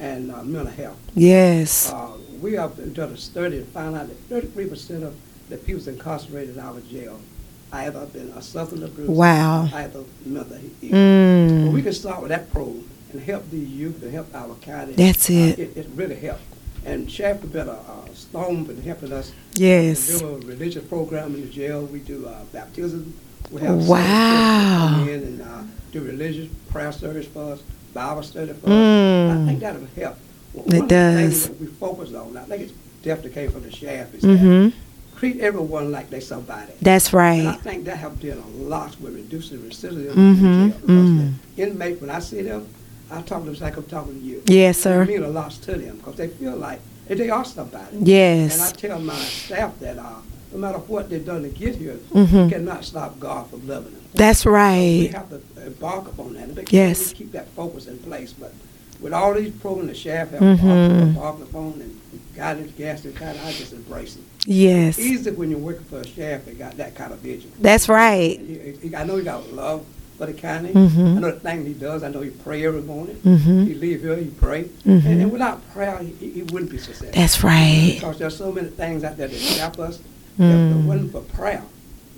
and 0.00 0.30
uh, 0.32 0.42
mental 0.42 0.72
health. 0.72 0.98
yes 1.14 1.92
Uh, 1.92 2.12
we 2.40 2.52
have 2.54 2.72
done 2.94 3.12
a 3.12 3.16
study 3.16 3.58
and 3.58 3.66
found 3.68 3.96
out 3.96 4.06
that 4.08 4.18
thirty-three 4.28 4.66
percent 4.66 5.02
of 5.04 5.14
the 5.48 5.56
people 5.56 5.86
incarcerated 5.88 6.56
in 6.56 6.60
our 6.62 6.80
jail 6.80 7.18
either 7.72 8.06
been 8.06 8.28
a 8.28 8.40
substance 8.42 8.82
abuse. 8.82 9.08
Wow. 9.08 9.64
or 9.64 9.70
Either 9.74 10.04
mental 10.24 10.56
illness. 10.56 11.62
Well, 11.62 11.72
we 11.72 11.80
mm. 11.80 11.84
can 11.84 11.92
start 11.92 12.22
with 12.22 12.30
that 12.30 12.50
program 12.52 12.84
and 13.12 13.20
help 13.22 13.48
the 13.50 13.58
youth 13.58 14.02
and 14.02 14.12
help 14.12 14.34
our 14.34 14.54
county. 14.56 14.92
That's 14.92 15.28
Uh, 15.28 15.32
it. 15.34 15.58
It, 15.58 15.76
it 15.76 15.86
really 15.94 16.14
helped. 16.16 16.42
And 16.86 17.10
Sheriff 17.10 17.40
been 17.52 17.68
a, 17.68 17.72
a 17.72 18.14
stone 18.14 18.64
in 18.70 18.82
helping 18.82 19.12
us. 19.12 19.32
yes 19.54 20.12
We 20.12 20.18
do 20.20 20.28
a 20.28 20.38
religious 20.38 20.84
program 20.84 21.34
in 21.34 21.40
the 21.42 21.48
jail. 21.48 21.84
We 21.86 21.98
do 22.00 22.26
uh, 22.26 22.44
baptism. 22.52 23.12
We 23.50 23.60
have 23.62 23.86
Wow. 23.88 24.88
come 25.00 25.08
in 25.08 25.22
and 25.22 25.42
uh, 25.42 25.62
do 25.92 26.00
religious 26.02 26.48
prayer 26.70 26.92
service 26.92 27.26
for 27.26 27.52
us, 27.54 27.60
Bible 27.94 28.22
study 28.22 28.52
for 28.52 28.66
us. 28.66 28.72
Mm. 28.72 29.42
I 29.42 29.46
think 29.46 29.60
that'll 29.60 29.86
help. 29.96 30.16
One 30.52 30.66
It 30.74 30.82
of 30.82 30.88
the 30.88 31.12
things 31.14 31.34
does. 31.34 31.48
that 31.48 31.60
we 31.60 31.66
focus 31.66 32.14
on, 32.14 32.36
I 32.36 32.42
think 32.44 32.62
it 32.62 32.72
definitely 33.02 33.30
came 33.32 33.50
from 33.50 33.62
the 33.62 33.70
sheriff, 33.70 34.14
is 34.14 34.22
Mhm. 34.24 34.72
that 34.72 35.18
treat 35.18 35.40
everyone 35.40 35.90
like 35.92 36.10
they 36.10 36.20
somebody. 36.20 36.72
that's 36.80 37.12
And 37.12 37.48
I 37.48 37.52
think 37.54 37.84
that 37.84 37.96
helped 37.98 38.20
did 38.20 38.36
a 38.38 38.58
lot 38.62 39.00
with 39.00 39.14
reducing 39.14 39.58
recidivism 39.58 40.14
Mhm, 40.14 40.64
in 40.64 40.70
jail. 40.70 40.80
Mm. 40.86 41.32
the 41.56 41.62
inmates, 41.62 42.00
when 42.00 42.10
I 42.10 42.20
see 42.20 42.42
them, 42.42 42.66
I 43.10 43.22
talk 43.22 43.44
to 43.44 43.50
them 43.50 43.60
like 43.60 43.76
I'm 43.76 43.84
talking 43.84 44.20
to 44.20 44.26
you. 44.26 44.42
Yes, 44.46 44.78
sir. 44.78 45.02
It 45.02 45.08
means 45.08 45.24
a 45.24 45.28
lot 45.28 45.50
to 45.50 45.72
them 45.72 45.96
because 45.96 46.16
they 46.16 46.28
feel 46.28 46.56
like 46.56 46.80
they 47.08 47.30
are 47.30 47.44
somebody. 47.44 47.96
Yes. 48.02 48.54
And 48.54 48.62
I 48.62 48.70
tell 48.72 48.98
my 49.00 49.14
staff 49.14 49.72
that 49.80 49.98
uh, 49.98 50.02
no 50.52 50.58
matter 50.58 50.78
what 50.78 51.08
they've 51.10 51.24
done 51.24 51.42
to 51.42 51.48
get 51.48 51.74
here, 51.76 51.96
Mhm. 52.14 52.44
you 52.44 52.50
cannot 52.50 52.84
stop 52.84 53.18
God 53.18 53.48
from 53.50 53.66
loving 53.66 53.92
them. 53.92 53.97
That's 54.14 54.44
right. 54.46 54.76
We 55.00 55.06
have 55.08 55.28
to 55.30 55.40
embark 55.66 56.06
upon 56.08 56.34
that. 56.34 56.72
Yes. 56.72 57.12
Keep 57.12 57.32
that 57.32 57.48
focus 57.50 57.86
in 57.86 57.98
place. 57.98 58.32
But 58.32 58.52
with 59.00 59.12
all 59.12 59.34
these 59.34 59.52
programs 59.52 59.88
the 59.90 59.94
sheriff 59.94 60.30
have 60.32 60.40
Mhm. 60.40 61.02
embarked 61.02 61.42
upon 61.42 61.74
and 61.80 61.98
guided 62.36 62.76
County, 62.76 63.38
I 63.44 63.52
just 63.52 63.72
embrace 63.72 64.16
it. 64.16 64.22
yes 64.46 64.98
Easy 64.98 65.30
when 65.32 65.50
you're 65.50 65.58
working 65.58 65.84
for 65.84 66.00
a 66.00 66.06
sheriff 66.06 66.44
that 66.46 66.58
got 66.58 66.76
that 66.76 66.94
kind 66.94 67.12
of 67.12 67.18
vision. 67.18 67.50
that's 67.60 67.88
right 67.88 68.38
He- 68.40 68.88
he- 68.88 68.96
I 68.96 69.04
know 69.04 69.16
he 69.16 69.24
got 69.24 69.52
love 69.52 69.84
for 70.16 70.26
the 70.26 70.32
county. 70.32 70.70
Mhm. 70.72 71.16
I 71.16 71.20
know 71.20 71.30
the 71.32 71.38
thing 71.40 71.64
he 71.66 71.74
does. 71.74 72.02
I 72.02 72.08
know 72.10 72.20
he 72.22 72.30
pray 72.30 72.66
every 72.66 72.82
morning. 72.82 73.16
Mhm. 73.24 73.66
He 73.68 73.74
leave 73.74 74.00
here, 74.02 74.16
he 74.16 74.26
pray. 74.26 74.64
Mhm. 74.86 75.04
And, 75.06 75.22
and 75.22 75.32
without 75.32 75.60
prayer, 75.72 75.98
he, 76.20 76.28
he 76.30 76.42
wouldn't 76.42 76.70
be 76.72 76.78
successful. 76.78 77.10
that's 77.14 77.44
right 77.44 77.92
Because 77.94 78.18
there's 78.18 78.36
so 78.36 78.50
many 78.50 78.68
things 78.68 79.04
out 79.04 79.16
there 79.16 79.28
that 79.28 79.40
trap 79.56 79.78
us. 79.78 79.98
Mm. 80.38 80.70
If 80.70 80.76
it 80.76 80.88
wasn't 80.88 81.12
for 81.12 81.20
prayer, 81.20 81.62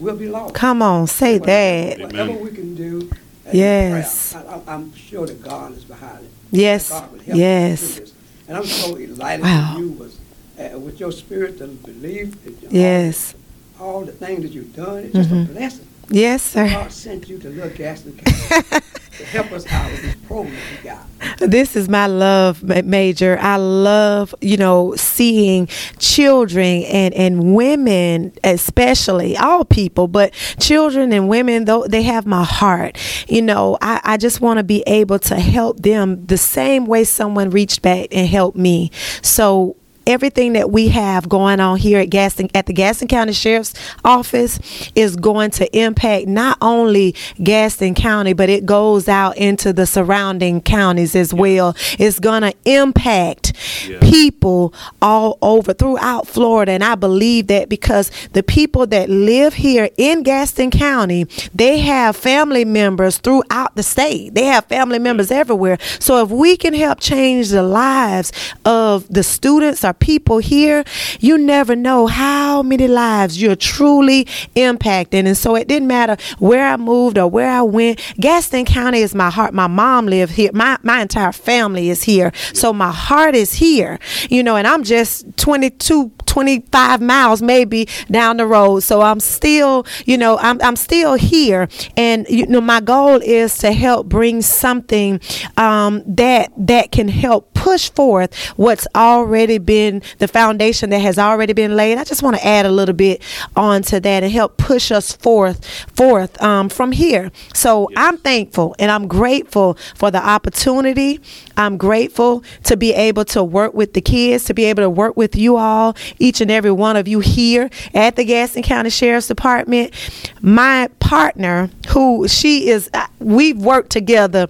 we'll 0.01 0.17
be 0.17 0.29
lost. 0.29 0.55
come 0.55 0.83
on 0.83 1.07
say 1.07 1.39
that 1.39 2.01
Whatever 2.01 2.23
Amen. 2.33 2.41
we 2.45 2.51
can 2.51 2.75
do. 2.75 3.11
Yes. 3.53 4.33
prayer, 4.33 4.45
I, 4.49 4.55
I- 4.73 4.75
I'm 4.75 4.95
sure 4.95 5.27
that 5.27 5.43
God 5.43 5.77
is 5.77 5.85
behind 5.85 6.25
it. 6.25 6.31
Yes. 6.51 6.89
God 6.91 7.11
will 7.13 7.19
help 7.19 7.31
us 7.31 7.37
Yes. 7.37 8.01
And 8.49 8.57
I'm 8.57 8.65
so 8.65 8.97
delighted 8.97 9.45
Wow. 9.45 9.75
that 9.75 9.79
you 9.81 9.89
was, 9.93 10.19
uh, 10.59 10.79
with 10.79 10.99
your 11.01 11.13
spirit 11.13 11.59
to 11.59 11.67
believe. 11.67 12.43
that 12.45 12.65
all- 12.65 12.73
yes 12.73 13.35
All 13.81 14.05
the 14.05 14.13
things 14.13 14.43
that 14.43 14.53
you've 14.53 14.75
done, 14.77 14.99
it's 15.05 15.15
just 15.15 15.31
Mhm. 15.31 15.49
a 15.51 15.53
blessing. 15.53 15.87
yes 16.11 16.43
sir 16.43 16.69
God 16.69 16.93
sent 16.93 17.29
you 17.29 17.39
to 17.39 17.49
little 17.49 17.71
Gadsden 17.71 18.17
County 18.19 18.81
help 19.25 19.53
us 19.53 19.67
out 19.71 19.91
with 19.91 20.17
we 20.31 20.57
got. 20.85 21.07
this 21.39 21.77
is 21.77 21.89
my 21.89 22.07
love 22.07 22.63
major. 22.63 23.39
I 23.41 23.57
love 23.57 24.35
you 24.41 24.57
know 24.57 24.95
seeing 24.97 25.67
children 25.99 26.85
and 26.85 27.13
and 27.15 27.55
women 27.55 28.33
especially 28.45 29.37
all 29.37 29.65
people 29.65 30.09
but 30.09 30.33
children 30.59 31.13
and 31.13 31.29
women 31.29 31.65
though 31.65 31.87
they 31.87 32.03
have 32.03 32.27
my 32.27 32.45
heart. 32.45 32.97
You 33.29 33.43
know 33.43 33.79
i, 33.83 34.01
I 34.05 34.17
just 34.17 34.41
want 34.41 34.59
to 34.59 34.65
be 34.65 34.83
able 34.87 35.19
to 35.21 35.37
help 35.37 35.81
them 35.81 36.27
the 36.27 36.39
same 36.39 36.87
way 36.87 37.05
someone 37.05 37.51
reached 37.51 37.83
back 37.83 38.09
and 38.13 38.29
helped 38.29 38.57
me. 38.57 38.91
So 39.23 39.77
everything 40.07 40.55
that 40.55 40.71
we 40.71 40.89
have 40.89 41.29
going 41.29 41.61
on 41.61 41.79
here 41.79 41.99
at 42.01 42.11
Gadsden 42.11 42.49
at 42.55 42.67
the 42.67 42.73
Gadsden 42.73 43.09
County 43.09 43.33
Sheriff's 43.33 43.75
Office 44.05 44.59
is 44.95 45.17
going 45.17 45.51
to 45.53 45.77
impact 45.79 46.27
not 46.27 46.59
only 46.61 47.15
Gadsden 47.43 47.95
County, 47.95 48.33
but 48.33 48.49
it 48.49 48.67
goes 48.67 49.09
out 49.09 49.37
into 49.37 49.73
the 49.73 49.87
surrounding 49.87 50.61
counties 50.61 51.15
as 51.15 51.33
well. 51.35 51.75
It's 51.99 52.19
going 52.19 52.43
to 52.43 52.55
impact 52.65 53.53
Yeah. 53.89 53.99
people 54.01 54.73
all 55.03 55.39
over 55.43 55.73
throughout 55.73 56.27
Florida, 56.27 56.73
and 56.73 56.85
I 56.85 56.95
believe 56.95 57.47
that 57.49 57.69
because 57.69 58.11
the 58.33 58.43
people 58.43 58.87
that 58.89 59.09
live 59.09 59.55
here 59.55 59.89
in 59.97 60.23
Gadsden 60.23 60.71
County, 60.71 61.27
they 61.55 61.79
have 61.79 62.17
family 62.17 62.65
members 62.65 63.19
throughout 63.19 63.77
the 63.77 63.83
state. 63.83 64.35
They 64.35 64.45
have 64.45 64.65
family 64.67 64.99
members 64.99 65.31
everywhere. 65.31 65.79
So 65.99 66.23
if 66.23 66.31
we 66.31 66.57
can 66.57 66.75
help 66.75 67.01
change 67.01 67.49
the 67.51 67.63
lives 67.63 68.33
of 68.65 69.07
the 69.09 69.23
students 69.23 69.85
or 69.91 69.95
people 69.95 70.39
here, 70.39 70.85
you 71.19 71.37
never 71.37 71.77
know 71.77 72.07
how 72.07 72.63
many 72.63 72.89
lives 72.89 73.41
you're 73.41 73.57
truly 73.57 74.25
impacting. 74.57 75.27
And 75.27 75.37
so 75.37 75.57
it 75.57 75.69
didn't 75.69 75.89
matter 75.89 76.17
where 76.39 76.67
I 76.67 76.77
moved 76.77 77.19
or 77.19 77.27
where 77.27 77.51
I 77.51 77.63
went. 77.63 78.01
Gadsden 78.19 78.65
County 78.65 79.01
is 79.01 79.15
my 79.15 79.31
heart. 79.31 79.53
My 79.53 79.67
mom 79.67 80.07
lived 80.07 80.33
here. 80.33 80.51
My 80.55 80.79
my 80.83 81.03
entire 81.03 81.33
family 81.33 81.91
is 81.91 82.03
here. 82.05 82.33
So 82.53 82.73
my 82.73 82.93
heart 82.93 83.35
is 83.35 83.55
here. 83.55 83.99
You 84.29 84.43
know, 84.43 84.57
and 84.57 84.67
I'm 84.67 84.85
just 84.85 85.37
22 85.37 86.13
25 86.31 87.01
miles 87.01 87.43
maybe 87.43 87.89
down 88.09 88.37
the 88.37 88.47
road. 88.47 88.81
So 88.81 89.03
I'm 89.03 89.19
still, 89.19 89.85
you 90.07 90.17
know, 90.17 90.39
I'm, 90.39 90.63
I'm 90.63 90.77
still 90.77 91.15
here. 91.15 91.69
And, 91.97 92.25
you 92.29 92.47
know, 92.47 92.61
my 92.61 92.81
goal 92.81 93.21
is 93.21 93.59
to 93.59 93.73
help 93.73 94.09
bring 94.09 94.41
something 94.41 95.21
um, 95.57 96.05
that, 96.07 96.53
that 96.57 96.93
can 96.93 97.09
help 97.09 97.53
push 97.53 97.91
forth 97.91 98.35
what's 98.57 98.87
already 98.95 99.59
been 99.59 100.03
the 100.19 100.29
foundation 100.29 100.91
that 100.91 101.01
has 101.01 101.19
already 101.19 101.53
been 101.53 101.77
laid. 101.77 101.99
I 101.99 102.05
just 102.05 102.23
want 102.23 102.37
to 102.37 102.47
add 102.47 102.65
a 102.65 102.71
little 102.71 102.95
bit 102.95 103.23
onto 103.57 103.99
that 104.01 104.23
and 104.23 104.33
help 104.33 104.57
push 104.57 104.91
us 104.93 105.13
forth, 105.13 105.67
forth 105.95 106.41
um, 106.41 106.69
from 106.69 106.93
here. 106.93 107.33
So 107.53 107.91
I'm 107.97 108.19
thankful 108.19 108.75
and 108.79 108.91
I'm 108.91 109.09
grateful 109.09 109.77
for 109.97 110.11
the 110.11 110.25
opportunity. 110.25 111.21
I'm 111.57 111.77
grateful 111.77 112.45
to 112.65 112.77
be 112.77 112.95
able 112.95 113.25
to 113.27 113.43
work 113.45 113.75
with 113.75 113.95
the 113.95 114.01
kids, 114.01 114.45
to 114.45 114.55
be 114.55 114.65
able 114.65 114.83
to 114.83 114.91
work 114.91 115.17
with 115.17 115.37
you 115.37 115.57
all, 115.57 115.97
each 116.21 116.41
and 116.41 116.51
every 116.51 116.71
one 116.71 116.97
of 116.97 117.09
you 117.09 117.19
here 117.19 117.69
at 117.95 118.15
the 118.15 118.25
Gadsden 118.25 118.63
County 118.63 118.91
Sheriff's 118.91 119.27
Department. 119.27 119.93
My 120.41 120.89
partner, 121.01 121.71
who 121.89 122.29
she 122.29 122.69
is, 122.69 122.89
uh, 122.95 123.07
we've 123.19 123.59
worked 123.59 123.91
together 123.91 124.47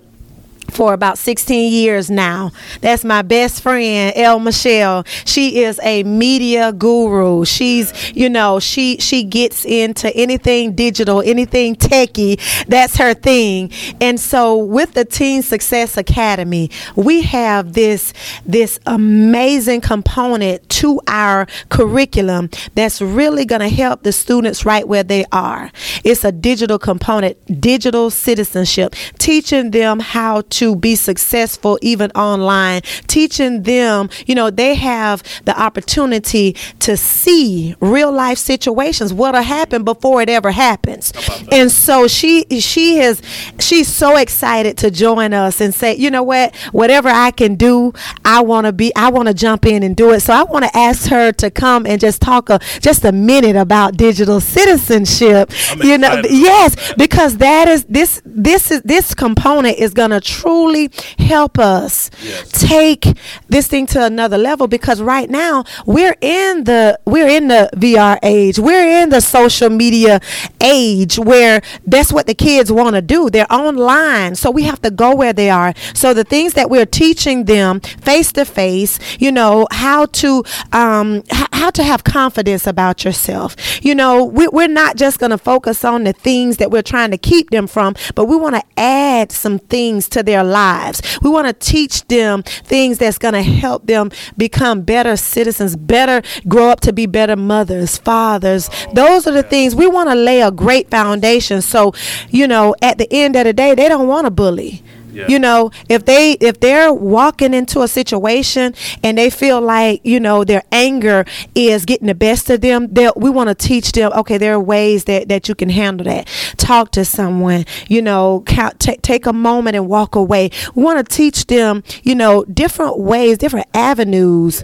for 0.71 0.95
about 0.95 1.19
16 1.19 1.73
years 1.73 2.11
now. 2.11 2.53
That's 2.81 3.05
my 3.05 3.23
best 3.23 3.63
friend, 3.63 4.13
El 4.17 4.41
Michelle. 4.41 5.05
She 5.25 5.63
is 5.63 5.81
a 5.83 6.03
media 6.03 6.73
guru. 6.73 7.45
She's, 7.45 7.93
you 8.15 8.29
know, 8.29 8.61
she 8.61 8.97
she 8.99 9.25
gets 9.25 9.65
into 9.65 10.15
anything 10.17 10.75
digital, 10.75 11.23
anything 11.23 11.77
techie. 11.77 12.39
That's 12.67 12.97
her 12.97 13.15
thing. 13.15 13.71
And 14.01 14.19
so 14.19 14.57
with 14.57 14.95
the 14.95 15.05
Teen 15.05 15.43
Success 15.43 15.97
Academy, 15.97 16.71
we 16.97 17.23
have 17.23 17.73
this 17.73 18.13
this 18.45 18.79
amazing 18.87 19.81
component 19.81 20.69
to 20.69 21.01
our 21.07 21.47
curriculum 21.69 22.51
that's 22.75 23.01
really 23.01 23.45
going 23.45 23.61
to 23.61 23.69
help 23.69 24.03
the 24.03 24.13
students 24.13 24.65
right 24.65 24.87
where 24.87 25.03
they 25.03 25.25
are. 25.33 25.71
It's 26.05 26.25
a 26.25 26.33
digital 26.33 26.79
component, 26.79 27.61
digital 27.61 28.11
citizenship, 28.11 28.95
teaching 29.19 29.71
them 29.71 30.01
how 30.01 30.43
to 30.51 30.60
be 30.77 30.95
successful 30.95 31.79
even 31.83 32.11
online, 32.13 32.83
teaching 33.07 33.63
them, 33.63 34.11
you 34.27 34.35
know, 34.35 34.51
they 34.51 34.75
have 34.75 35.23
the 35.45 35.61
opportunity 35.61 36.55
to 36.81 36.97
see 36.97 37.75
real 37.81 38.13
life 38.13 38.39
situations, 38.39 39.13
what'll 39.13 39.43
happen 39.43 39.85
before 39.85 40.23
it 40.23 40.29
ever 40.29 40.51
happens. 40.51 41.13
And 41.51 41.71
so 41.71 42.07
she 42.09 42.45
she 42.61 42.97
has 42.97 43.23
she's 43.59 43.89
so 43.89 44.17
excited 44.17 44.77
to 44.79 44.91
join 44.91 45.33
us 45.33 45.61
and 45.61 45.75
say, 45.75 45.97
you 45.97 46.11
know 46.11 46.23
what, 46.23 46.55
whatever 46.73 47.09
I 47.09 47.31
can 47.31 47.55
do, 47.55 47.93
I 48.25 48.41
want 48.41 48.67
to 48.67 48.73
be 48.73 48.95
I 48.95 49.11
want 49.11 49.29
to 49.29 49.35
jump 49.35 49.67
in 49.67 49.83
and 49.83 49.97
do 49.97 50.13
it. 50.13 50.21
So 50.21 50.33
I 50.33 50.43
want 50.45 50.65
to 50.65 50.77
ask 50.77 51.09
her 51.11 51.33
to 51.33 51.51
come 51.51 51.87
and 51.87 52.01
just 52.01 52.21
talk 52.21 52.51
a, 52.51 52.61
just 52.81 53.05
a 53.05 53.13
minute 53.13 53.57
about 53.57 53.97
digital 53.97 54.41
citizenship. 54.41 55.51
I'm 55.71 55.83
you 55.83 55.99
know, 55.99 56.23
yes, 56.29 56.93
because 56.95 57.39
that 57.39 57.69
is 57.69 57.85
this 57.85 58.23
this 58.25 58.71
is 58.71 58.83
this 58.83 59.15
component 59.15 59.79
is 59.79 59.95
going 59.95 60.11
to 60.11 60.21
truly 60.51 60.91
help 61.19 61.59
us 61.59 62.11
Yes. 62.23 62.51
take 62.53 63.07
this 63.49 63.67
thing 63.69 63.87
to 63.87 64.05
another 64.05 64.37
level 64.37 64.67
because 64.67 65.01
right 65.01 65.31
now 65.31 65.65
we're 65.87 66.17
in 66.21 66.65
the 66.65 66.99
we're 67.07 67.29
in 67.29 67.49
the 67.49 67.71
VR 67.77 68.19
age. 68.23 68.59
We're 68.59 69.03
in 69.03 69.11
the 69.11 69.21
social 69.21 69.71
media 69.71 70.21
age 70.61 71.19
where 71.19 71.63
that's 71.87 72.13
what 72.13 72.27
the 72.27 72.35
kids 72.35 72.71
want 72.73 72.95
to 72.97 73.03
do. 73.03 73.31
They're 73.31 73.51
online. 73.53 74.35
So 74.35 74.51
we 74.51 74.63
have 74.65 74.81
to 74.83 74.91
go 74.91 75.15
where 75.15 75.33
they 75.33 75.51
are. 75.51 75.73
So 75.95 76.13
the 76.15 76.25
things 76.25 76.55
that 76.55 76.69
we're 76.71 76.87
teaching 76.87 77.45
them 77.45 77.81
face 77.81 78.33
to 78.33 78.45
face, 78.45 78.99
you 79.19 79.31
know, 79.33 79.67
how 79.71 80.07
to 80.07 80.45
um 80.73 81.23
h- 81.33 81.47
how 81.53 81.71
to 81.71 81.83
have 81.85 82.05
confidence 82.05 82.67
about 82.67 83.05
yourself. 83.05 83.57
You 83.83 83.95
know, 83.95 84.25
we, 84.25 84.49
we're 84.49 84.69
not 84.69 84.97
just 84.97 85.19
going 85.19 85.31
to 85.31 85.39
focus 85.39 85.85
on 85.85 86.05
the 86.05 86.13
things 86.13 86.57
that 86.57 86.71
we're 86.71 86.83
trying 86.83 87.11
to 87.13 87.19
keep 87.19 87.51
them 87.51 87.67
from, 87.67 87.95
but 88.15 88.25
we 88.27 88.37
want 88.37 88.57
to 88.57 88.63
add 88.79 89.31
some 89.31 89.59
things 89.59 90.09
to 90.11 90.23
their 90.23 90.40
lives. 90.45 91.03
We 91.23 91.31
want 91.31 91.47
to 91.47 91.53
teach 91.53 92.07
them 92.09 92.43
things 92.43 92.99
that's 92.99 93.19
going 93.19 93.35
to 93.35 93.43
help 93.43 93.87
them 93.87 94.11
become 94.37 94.83
better 94.83 95.17
citizens, 95.17 95.77
better 95.77 96.23
grow 96.49 96.71
up 96.71 96.81
to 96.81 96.93
be 96.93 97.07
better 97.07 97.37
mothers, 97.37 97.99
fathers. 97.99 98.71
Those 98.93 99.27
are 99.27 99.33
the 99.33 99.43
things 99.43 99.75
we 99.75 99.87
want 99.87 100.09
to 100.11 100.15
lay 100.15 100.41
a 100.43 100.51
great 100.51 100.91
foundation. 100.91 101.63
So, 101.63 101.93
you 102.29 102.47
know, 102.47 102.75
at 102.83 102.99
the 102.99 103.09
end 103.13 103.37
of 103.37 103.45
the 103.45 103.53
day, 103.53 103.75
they 103.75 103.89
don't 103.89 104.09
want 104.09 104.27
to 104.27 104.31
bully. 104.31 104.83
Yeah. 105.13 105.27
You 105.29 105.39
know, 105.39 105.71
if 105.89 106.05
they 106.05 106.33
if 106.33 106.61
they're 106.61 106.93
walking 106.93 107.55
into 107.55 107.83
a 107.83 107.89
situation 107.89 108.75
and 109.03 109.19
they 109.19 109.31
feel 109.31 109.61
like 109.61 110.01
you 110.05 110.21
know 110.21 110.45
their 110.45 110.63
anger 110.73 111.25
is 111.55 111.85
getting 111.85 112.07
the 112.07 112.15
best 112.15 112.51
of 112.51 112.61
them, 112.61 112.93
we 113.17 113.31
want 113.31 113.49
to 113.49 113.55
teach 113.55 113.93
them. 113.93 114.13
Okay, 114.15 114.39
there 114.39 114.55
are 114.55 114.61
ways 114.61 115.05
that 115.05 115.29
that 115.29 115.49
you 115.49 115.55
can 115.55 115.69
handle 115.69 116.05
that. 116.05 116.29
Talk 116.57 116.93
to 116.93 117.05
someone. 117.05 117.65
You 117.89 118.03
know, 118.03 118.43
count, 118.47 118.81
ta 118.81 118.95
take 119.03 119.27
a 119.27 119.33
moment 119.33 119.77
and 119.77 119.89
walk 119.89 120.15
away. 120.15 120.51
We 120.75 120.83
want 120.83 121.07
to 121.07 121.17
teach 121.17 121.47
them. 121.47 121.83
You 122.03 122.15
know, 122.15 122.45
different 122.45 122.99
ways, 122.99 123.39
different 123.39 123.67
avenues 123.75 124.63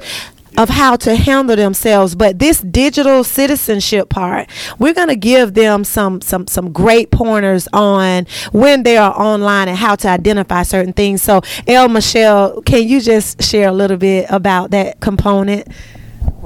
of 0.59 0.69
how 0.69 0.97
to 0.97 1.17
handle 1.17 1.57
themselves 1.57 2.15
but 2.15 2.39
this 2.39 2.61
digital 2.61 3.23
citizenship 3.25 4.09
part 4.09 4.49
we're 4.79 4.95
going 4.95 5.09
to 5.09 5.17
give 5.17 5.55
them 5.55 5.85
some 5.85 6.21
some 6.21 6.47
some 6.47 6.73
great 6.73 7.11
pointers 7.11 7.69
on 7.73 8.27
when 8.53 8.83
they 8.83 8.97
are 8.97 9.13
online 9.13 9.69
and 9.69 9.77
how 9.77 9.95
to 9.95 10.09
identify 10.09 10.63
certain 10.63 10.93
things. 10.93 11.23
So 11.23 11.41
el 11.67 11.89
michelle 11.89 12.63
can 12.63 12.87
you 12.87 13.01
just 13.01 13.43
share 13.43 13.69
a 13.69 13.73
little 13.73 13.97
bit 13.97 14.27
about 14.29 14.71
that 14.71 15.01
component 15.01 15.69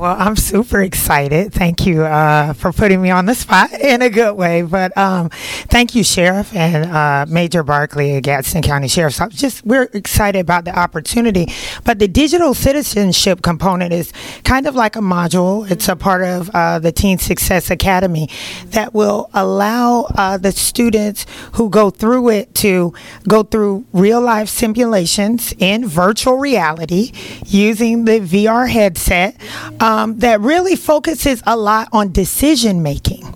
Well, 0.01 0.17
I'm 0.19 0.35
super 0.35 0.81
excited. 0.81 1.53
Thank 1.53 1.85
you 1.85 2.05
uh, 2.05 2.55
for 2.55 2.73
putting 2.73 3.03
me 3.03 3.11
on 3.11 3.27
the 3.27 3.35
spot 3.35 3.71
in 3.81 4.01
a 4.01 4.09
good 4.09 4.35
way. 4.35 4.63
But 4.63 4.97
um, 4.97 5.29
thank 5.69 5.95
you, 5.95 6.03
Sheriff 6.03 6.57
and 6.57 6.91
uh, 6.91 7.27
Major 7.29 7.63
Barkley 7.63 8.19
Gadsden 8.23 8.63
County 8.63 8.89
Sheriff's 8.89 9.21
Office. 9.21 9.39
Just 9.39 9.67
we're 9.67 9.91
excited 9.93 10.39
about 10.39 10.65
the 10.65 10.75
opportunity. 10.75 11.53
But 11.85 11.99
the 11.99 12.09
digital 12.09 12.55
citizenship 12.55 13.43
component 13.43 13.93
is 13.93 14.11
kind 14.43 14.67
of 14.67 14.75
like 14.75 14.97
a 14.97 15.01
module. 15.01 15.71
It's 15.71 15.87
a 15.87 15.97
part 15.97 16.23
of 16.23 16.49
uh, 16.55 16.79
the 16.79 16.93
Teen 16.93 17.19
Success 17.19 17.71
Academy 17.71 18.31
that 18.69 18.95
will 18.95 19.29
allow 19.35 20.07
uh, 20.15 20.39
the 20.39 20.53
students 20.53 21.27
who 21.57 21.69
go 21.69 21.91
through 21.91 22.31
it 22.31 22.55
to 22.55 22.95
go 23.29 23.43
through 23.43 23.85
real 23.93 24.23
life 24.23 24.49
simulations 24.49 25.53
in 25.59 25.87
virtual 25.87 26.39
reality 26.39 27.13
using 27.45 28.07
the 28.07 28.21
VR 28.21 28.67
headset 28.67 29.37
um, 29.81 30.19
that 30.19 30.41
really 30.41 30.77
focuses 30.77 31.43
a 31.47 31.57
lot 31.57 31.89
on 31.93 32.13
decision 32.13 32.83
making. 32.83 33.35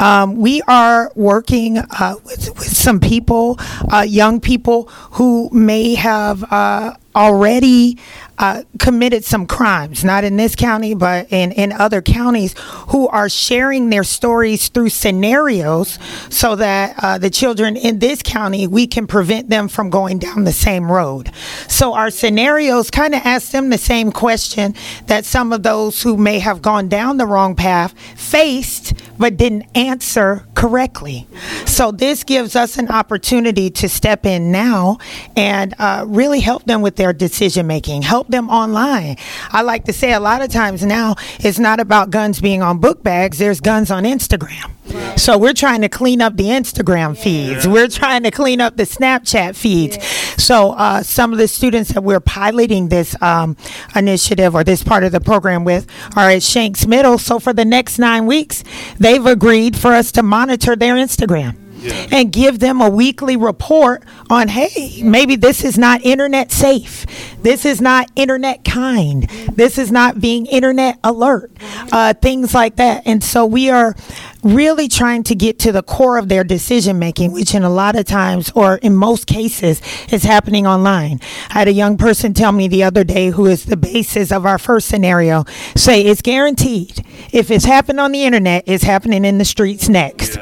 Um, 0.00 0.36
we 0.36 0.62
are 0.62 1.10
working 1.14 1.78
uh, 1.78 2.14
with, 2.24 2.48
with 2.56 2.76
some 2.76 3.00
people, 3.00 3.58
uh, 3.92 4.04
young 4.08 4.40
people 4.40 4.84
who 5.12 5.50
may 5.52 5.94
have 5.94 6.44
uh, 6.52 6.94
already 7.18 7.98
uh, 8.38 8.62
committed 8.78 9.24
some 9.24 9.46
crimes, 9.46 10.04
not 10.04 10.22
in 10.22 10.36
this 10.36 10.54
county, 10.54 10.94
but 10.94 11.26
in, 11.32 11.50
in 11.52 11.72
other 11.72 12.00
counties, 12.00 12.54
who 12.88 13.08
are 13.08 13.28
sharing 13.28 13.90
their 13.90 14.04
stories 14.04 14.68
through 14.68 14.88
scenarios 14.88 15.98
so 16.30 16.54
that 16.54 16.94
uh, 17.02 17.18
the 17.18 17.30
children 17.30 17.76
in 17.76 17.98
this 17.98 18.22
county, 18.22 18.68
we 18.68 18.86
can 18.86 19.08
prevent 19.08 19.48
them 19.48 19.66
from 19.66 19.90
going 19.90 20.18
down 20.18 20.44
the 20.44 20.52
same 20.52 20.90
road. 20.90 21.32
So 21.66 21.94
our 21.94 22.10
scenarios 22.10 22.90
kind 22.90 23.14
of 23.14 23.22
ask 23.24 23.50
them 23.50 23.70
the 23.70 23.78
same 23.78 24.12
question 24.12 24.74
that 25.06 25.24
some 25.24 25.52
of 25.52 25.64
those 25.64 26.02
who 26.02 26.16
may 26.16 26.38
have 26.38 26.62
gone 26.62 26.88
down 26.88 27.16
the 27.16 27.26
wrong 27.26 27.56
path 27.56 27.92
faced 28.16 28.92
but 29.18 29.36
didn't 29.36 29.64
answer 29.74 30.46
correctly. 30.54 31.26
So 31.66 31.90
this 31.90 32.24
gives 32.24 32.56
us 32.56 32.78
an 32.78 32.88
opportunity 32.88 33.70
to 33.70 33.88
step 33.88 34.26
in 34.26 34.50
now 34.50 34.98
and 35.36 35.74
uh, 35.78 36.04
really 36.06 36.40
help 36.40 36.64
them 36.64 36.82
with 36.82 36.96
their 36.96 37.12
decision 37.12 37.66
making, 37.66 38.02
help 38.02 38.28
them 38.28 38.48
online. 38.48 39.16
I 39.50 39.62
like 39.62 39.84
to 39.84 39.92
say 39.92 40.12
a 40.12 40.20
lot 40.20 40.42
of 40.42 40.50
times 40.50 40.84
now 40.84 41.16
it's 41.40 41.58
not 41.58 41.80
about 41.80 42.10
guns 42.10 42.40
being 42.40 42.62
on 42.62 42.78
book 42.78 43.02
bags, 43.02 43.38
there's 43.38 43.60
guns 43.60 43.90
on 43.90 44.04
Instagram. 44.04 44.70
So 45.16 45.36
we're 45.36 45.54
trying 45.54 45.82
to 45.82 45.88
clean 45.88 46.20
up 46.20 46.36
the 46.36 46.44
Instagram 46.44 47.16
feeds. 47.16 47.66
We're 47.66 47.88
trying 47.88 48.22
to 48.22 48.30
clean 48.30 48.60
up 48.60 48.76
the 48.76 48.84
Snapchat 48.84 49.56
feeds. 49.56 50.02
So 50.42 50.72
uh, 50.72 51.02
some 51.02 51.32
of 51.32 51.38
the 51.38 51.48
students 51.48 51.92
that 51.92 52.02
we're 52.02 52.20
piloting 52.20 52.88
this 52.88 53.20
um, 53.22 53.56
initiative 53.94 54.54
or 54.54 54.64
this 54.64 54.82
part 54.82 55.04
of 55.04 55.12
the 55.12 55.20
program 55.20 55.64
with 55.64 55.86
are 56.16 56.30
at 56.30 56.42
Shanks 56.42 56.86
Middle. 56.86 57.18
So 57.18 57.38
for 57.38 57.52
the 57.52 57.64
next 57.64 57.98
nine 57.98 58.26
weeks, 58.26 58.64
they've 58.98 59.24
agreed 59.26 59.76
for 59.76 59.92
us 59.92 60.12
to 60.12 60.22
monitor 60.22 60.76
their 60.76 60.94
Instagram. 60.94 61.67
And 62.10 62.32
give 62.32 62.58
them 62.58 62.80
a 62.80 62.88
weekly 62.88 63.36
report 63.36 64.04
on, 64.30 64.48
hey, 64.48 65.02
maybe 65.02 65.36
this 65.36 65.64
is 65.64 65.78
not 65.78 66.02
internet 66.02 66.50
safe. 66.50 67.06
This 67.42 67.64
is 67.64 67.80
not 67.80 68.10
internet 68.16 68.64
kind. 68.64 69.28
This 69.54 69.78
is 69.78 69.92
not 69.92 70.20
being 70.20 70.46
internet 70.46 70.98
alert. 71.04 71.52
Uh, 71.92 72.14
things 72.14 72.54
like 72.54 72.76
that. 72.76 73.02
And 73.06 73.22
so 73.22 73.46
we 73.46 73.70
are 73.70 73.94
really 74.42 74.88
trying 74.88 75.22
to 75.24 75.34
get 75.34 75.58
to 75.58 75.72
the 75.72 75.82
core 75.82 76.18
of 76.18 76.28
their 76.28 76.44
decision 76.44 76.98
making, 76.98 77.32
which 77.32 77.54
in 77.54 77.62
a 77.62 77.70
lot 77.70 77.96
of 77.96 78.04
times, 78.04 78.50
or 78.54 78.76
in 78.78 78.94
most 78.94 79.26
cases, 79.26 79.80
is 80.12 80.22
happening 80.24 80.66
online. 80.66 81.20
I 81.50 81.60
had 81.60 81.68
a 81.68 81.72
young 81.72 81.96
person 81.96 82.34
tell 82.34 82.52
me 82.52 82.68
the 82.68 82.84
other 82.84 83.04
day, 83.04 83.30
who 83.30 83.46
is 83.46 83.64
the 83.64 83.76
basis 83.76 84.30
of 84.30 84.46
our 84.46 84.58
first 84.58 84.88
scenario, 84.88 85.44
say 85.76 86.02
it's 86.02 86.22
guaranteed. 86.22 87.04
If 87.32 87.50
it's 87.50 87.64
happened 87.64 88.00
on 88.00 88.12
the 88.12 88.24
internet, 88.24 88.64
it's 88.66 88.84
happening 88.84 89.24
in 89.24 89.38
the 89.38 89.44
streets 89.44 89.88
next. 89.88 90.38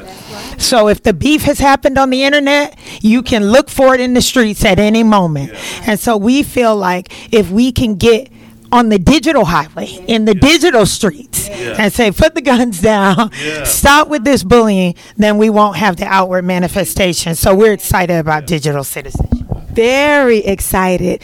So 0.58 0.88
if 0.88 1.02
the 1.02 1.12
beef 1.12 1.42
has 1.42 1.58
happened 1.58 1.98
on 1.98 2.10
the 2.10 2.22
internet, 2.24 2.78
you 3.02 3.22
can 3.22 3.50
look 3.50 3.68
for 3.70 3.94
it 3.94 4.00
in 4.00 4.14
the 4.14 4.22
streets 4.22 4.64
at 4.64 4.78
any 4.78 5.02
moment. 5.02 5.52
And 5.86 5.98
so 6.00 6.16
we 6.16 6.42
feel 6.42 6.76
like 6.76 7.12
if 7.32 7.50
we 7.50 7.72
can 7.72 7.94
get 7.96 8.30
on 8.72 8.88
the 8.88 8.98
digital 8.98 9.44
highway 9.44 9.86
in 10.08 10.24
the 10.24 10.34
digital 10.34 10.84
streets 10.86 11.48
and 11.48 11.92
say 11.92 12.10
put 12.10 12.34
the 12.34 12.40
guns 12.42 12.80
down. 12.82 13.30
Yeah. 13.40 13.62
stop 13.62 14.08
with 14.08 14.24
this 14.24 14.42
bullying 14.42 14.96
then 15.16 15.38
we 15.38 15.48
won't 15.50 15.76
have 15.76 15.96
the 15.96 16.04
outward 16.06 16.42
manifestation. 16.44 17.36
So 17.36 17.54
we're 17.54 17.72
excited 17.72 18.16
about 18.18 18.46
digital 18.46 18.82
citizenship. 18.82 19.46
Very 19.70 20.38
excited. 20.38 21.22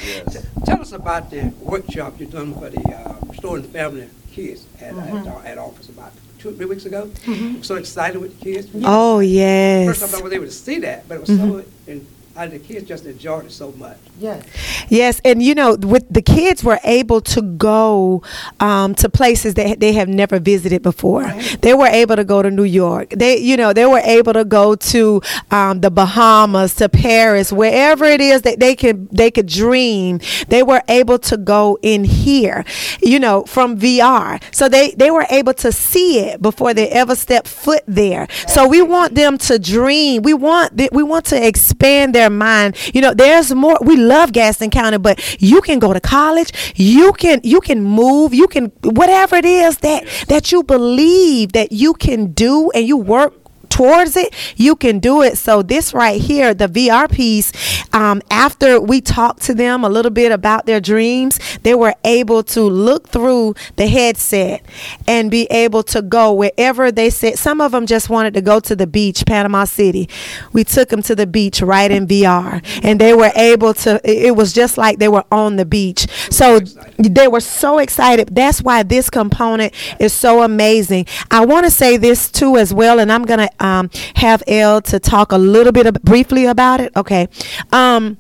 Tell 0.65 0.81
us 0.81 0.93
about 0.93 1.31
the 1.31 1.53
workshop 1.61 2.21
you 2.21 2.27
done 2.27 2.55
for 2.55 2.71
the 2.71 2.81
uh, 2.95 3.15
Restoring 3.27 3.63
the 3.63 3.69
Family 3.69 4.09
Kids 4.31 4.65
at, 4.81 4.95
at, 4.97 5.27
our- 5.27 5.45
at 5.45 5.59
office 5.59 5.89
about 5.89 6.13
two, 6.43 6.51
or 6.51 6.53
three 6.53 6.67
weeks 6.67 6.85
ago. 6.85 7.07
Mm-hmm. 7.07 7.57
I'm 7.57 7.63
So 7.63 7.77
excited 7.77 8.21
with 8.21 8.39
the 8.39 8.45
kids. 8.45 8.69
Oh, 8.85 9.21
yes. 9.21 9.87
First 9.87 10.13
time 10.13 10.21
I 10.21 10.25
was 10.25 10.33
able 10.33 10.47
to 10.47 10.51
see 10.51 10.79
that, 10.81 11.09
but 11.09 11.15
it 11.15 11.21
was 11.21 11.29
so, 11.29 11.35
mm-hmm. 11.35 11.91
and 11.91 12.07
I, 12.37 12.47
the 12.47 12.59
kids 12.59 12.89
just 12.89 13.05
enjoyed 13.07 13.47
it 13.47 13.53
so 13.53 13.73
much. 13.73 13.99
Yes, 14.19 14.45
Yes, 14.89 15.21
and 15.25 15.43
you 15.43 15.55
know, 15.55 15.75
with 15.75 16.07
the 16.13 16.21
kids 16.21 16.63
were 16.63 16.79
able 16.85 17.23
to 17.23 17.41
go 17.41 18.23
um, 18.61 18.95
to 18.97 19.09
places 19.09 19.55
that 19.55 19.81
they 19.81 19.93
have 19.95 20.07
never 20.07 20.39
visited 20.39 20.83
before. 20.83 21.33
They 21.63 21.73
were 21.73 21.87
able 21.87 22.17
to 22.17 22.25
go 22.25 22.43
to 22.43 22.51
New 22.51 22.65
York. 22.65 23.11
They, 23.11 23.39
you 23.39 23.57
know, 23.57 23.73
they 23.73 23.87
were 23.87 24.01
able 24.05 24.35
to 24.35 24.45
go 24.45 24.75
to 24.75 25.23
um, 25.51 25.81
the 25.81 25.91
Bahamas, 25.91 26.75
to 26.75 26.89
Paris, 26.91 27.53
wherever 27.53 28.05
it 28.05 28.21
is 28.21 28.43
that 28.43 28.61
they 28.61 28.77
could 28.77 29.09
they 29.11 29.31
could 29.31 29.47
dream. 29.47 30.21
They 30.49 30.63
were 30.63 30.83
able 30.89 31.19
to 31.21 31.37
go 31.37 31.79
in 31.83 32.05
here, 32.05 32.65
you 33.03 33.19
know, 33.19 33.45
from 33.45 33.79
VR. 33.79 34.43
So 34.55 34.69
they 34.69 34.91
they 34.91 35.11
were 35.11 35.27
able 35.31 35.55
to 35.55 35.73
see 35.73 36.19
it 36.21 36.43
before 36.43 36.75
they 36.75 36.89
ever 36.91 37.15
stepped 37.15 37.49
foot 37.49 37.83
there. 37.87 38.29
So 38.47 38.69
we 38.69 38.83
want 38.83 39.15
them 39.15 39.39
to 39.39 39.59
dream. 39.59 40.23
We 40.23 40.35
want 40.35 40.77
th- 40.77 40.91
we 40.93 41.03
want 41.03 41.25
to 41.27 41.47
expand 41.47 42.15
their 42.15 42.22
mind. 42.31 42.77
You 42.95 43.01
know, 43.01 43.15
there's 43.15 43.55
more. 43.55 43.79
We 43.81 43.97
love 43.97 44.33
Gadsden 44.33 44.71
County, 44.71 44.99
but 44.99 45.41
you 45.41 45.61
can 45.61 45.79
go 45.79 45.93
to 45.93 46.01
college. 46.01 46.53
You 46.77 47.13
can 47.13 47.41
you 47.43 47.61
can 47.61 47.83
move. 47.83 48.35
You 48.35 48.49
can 48.49 48.67
whatever 48.83 49.37
it 49.37 49.45
is 49.45 49.79
that 49.79 50.07
that 50.29 50.53
you 50.53 50.63
believe 50.63 51.53
that 51.53 51.73
you 51.73 51.95
can 51.95 52.33
do 52.33 52.71
and 52.75 52.87
you 52.87 52.97
work 52.97 53.42
towards 53.73 54.17
it, 54.19 54.35
you 54.57 54.77
can 54.77 54.99
do 54.99 55.23
it. 55.23 55.39
So 55.39 55.63
this 55.63 55.95
right 55.95 56.21
here, 56.21 56.53
the 56.53 56.67
VR 56.67 57.11
piece, 57.11 57.53
um, 57.95 58.21
after 58.31 58.79
we 58.79 59.01
talked 59.01 59.41
to 59.45 59.55
them 59.55 59.83
a 59.83 59.89
little 59.89 60.11
bit 60.11 60.31
about 60.31 60.67
their 60.67 60.79
dreams, 60.79 61.41
they 61.63 61.75
were 61.75 61.95
able 62.05 62.43
to 62.43 62.63
look 62.63 63.09
through 63.09 63.55
the 63.77 63.87
headset 63.87 64.63
and 65.09 65.31
be 65.31 65.47
able 65.51 65.83
to 65.85 66.03
go 66.03 66.35
wherever 66.35 66.93
they 66.93 67.09
said. 67.09 67.39
Some 67.39 67.63
of 67.63 67.73
them 67.73 67.87
just 67.87 68.11
wanted 68.11 68.35
to 68.35 68.43
go 68.43 68.61
to 68.61 68.77
the 68.77 68.87
beach, 68.87 69.25
Panama 69.27 69.65
City. 69.65 70.07
We 70.53 70.65
took 70.65 70.91
them 70.91 71.03
to 71.05 71.15
the 71.15 71.27
beach 71.27 71.63
right 71.63 71.91
in 71.91 72.07
VR, 72.07 72.63
and 72.83 73.01
they 73.01 73.15
were 73.15 73.33
able 73.35 73.73
to. 73.75 74.01
It 74.05 74.37
was 74.37 74.53
just 74.53 74.77
like 74.77 74.99
they 74.99 75.09
were 75.09 75.25
on 75.33 75.57
the 75.57 75.65
beach. 75.65 76.07
So 76.31 76.61
they 76.99 77.27
were 77.27 77.41
so 77.41 77.79
excited. 77.79 78.35
That's 78.35 78.61
why 78.63 78.83
this 78.83 79.09
component 79.09 79.73
is 79.99 80.13
so 80.13 80.43
amazing. 80.43 81.07
I 81.31 81.47
want 81.47 81.65
to 81.65 81.71
say 81.71 81.97
this 81.97 82.31
too 82.31 82.59
as 82.59 82.75
well, 82.75 82.99
and 82.99 83.11
I'm 83.11 83.25
gonna 83.25 83.49
um, 83.63 83.91
have 84.17 84.43
Elle 84.47 84.83
to 84.83 84.99
talk 84.99 85.33
a 85.33 85.39
little 85.39 85.73
bit 85.73 85.87
ab- 85.87 86.03
briefly 86.03 86.45
about 86.47 86.81
it. 86.81 86.95
Okay, 86.97 87.29
um, 87.73 88.19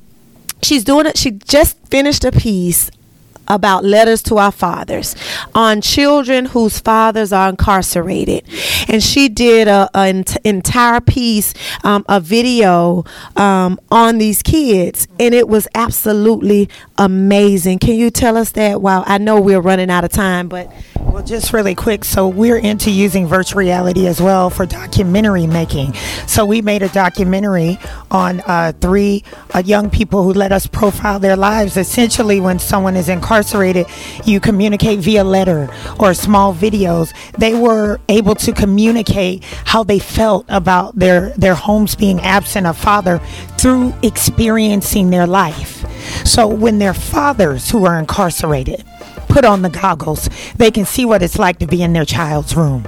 she's 0.62 0.84
doing 0.84 1.06
it. 1.06 1.18
She 1.18 1.32
just 1.32 1.76
finished 1.88 2.24
a 2.24 2.32
piece 2.32 2.90
about 3.54 3.84
letters 3.84 4.22
to 4.22 4.38
our 4.38 4.52
fathers 4.52 5.14
on 5.54 5.80
children 5.80 6.46
whose 6.46 6.78
fathers 6.78 7.32
are 7.32 7.48
incarcerated 7.48 8.42
and 8.88 9.02
she 9.02 9.28
did 9.28 9.68
an 9.68 10.24
entire 10.44 11.00
piece 11.00 11.54
um, 11.84 12.04
a 12.08 12.20
video 12.20 13.04
um, 13.36 13.78
on 13.90 14.18
these 14.18 14.42
kids 14.42 15.06
and 15.20 15.34
it 15.34 15.48
was 15.48 15.68
absolutely 15.74 16.68
amazing 16.98 17.78
can 17.78 17.94
you 17.94 18.10
tell 18.10 18.36
us 18.36 18.52
that 18.52 18.80
wow 18.80 19.04
i 19.06 19.18
know 19.18 19.40
we're 19.40 19.60
running 19.60 19.90
out 19.90 20.04
of 20.04 20.10
time 20.10 20.48
but 20.48 20.72
Well, 21.12 21.22
just 21.22 21.52
really 21.52 21.74
quick. 21.74 22.04
So, 22.06 22.26
we're 22.26 22.56
into 22.56 22.90
using 22.90 23.26
virtual 23.26 23.58
reality 23.58 24.06
as 24.06 24.18
well 24.18 24.48
for 24.48 24.64
documentary 24.64 25.46
making. 25.46 25.92
So, 26.26 26.46
we 26.46 26.62
made 26.62 26.82
a 26.82 26.88
documentary 26.88 27.78
on 28.10 28.40
uh, 28.46 28.72
three 28.80 29.22
uh, 29.54 29.62
young 29.62 29.90
people 29.90 30.22
who 30.22 30.32
let 30.32 30.52
us 30.52 30.66
profile 30.66 31.18
their 31.18 31.36
lives. 31.36 31.76
Essentially, 31.76 32.40
when 32.40 32.58
someone 32.58 32.96
is 32.96 33.10
incarcerated, 33.10 33.41
you 34.24 34.40
communicate 34.40 35.00
via 35.00 35.24
letter 35.24 35.68
or 35.98 36.14
small 36.14 36.54
videos. 36.54 37.12
They 37.38 37.54
were 37.54 38.00
able 38.08 38.34
to 38.36 38.52
communicate 38.52 39.44
how 39.64 39.84
they 39.84 39.98
felt 39.98 40.46
about 40.48 40.98
their, 40.98 41.30
their 41.30 41.54
homes 41.54 41.94
being 41.94 42.20
absent 42.20 42.66
of 42.66 42.76
father 42.76 43.18
through 43.58 43.94
experiencing 44.02 45.10
their 45.10 45.26
life. 45.26 45.84
So, 46.26 46.46
when 46.46 46.78
their 46.78 46.94
fathers 46.94 47.70
who 47.70 47.84
are 47.84 47.98
incarcerated, 47.98 48.84
put 49.32 49.44
on 49.46 49.62
the 49.62 49.70
goggles, 49.70 50.28
they 50.56 50.70
can 50.70 50.84
see 50.84 51.06
what 51.06 51.22
it's 51.22 51.38
like 51.38 51.58
to 51.58 51.66
be 51.66 51.82
in 51.82 51.94
their 51.94 52.04
child's 52.04 52.54
room, 52.54 52.86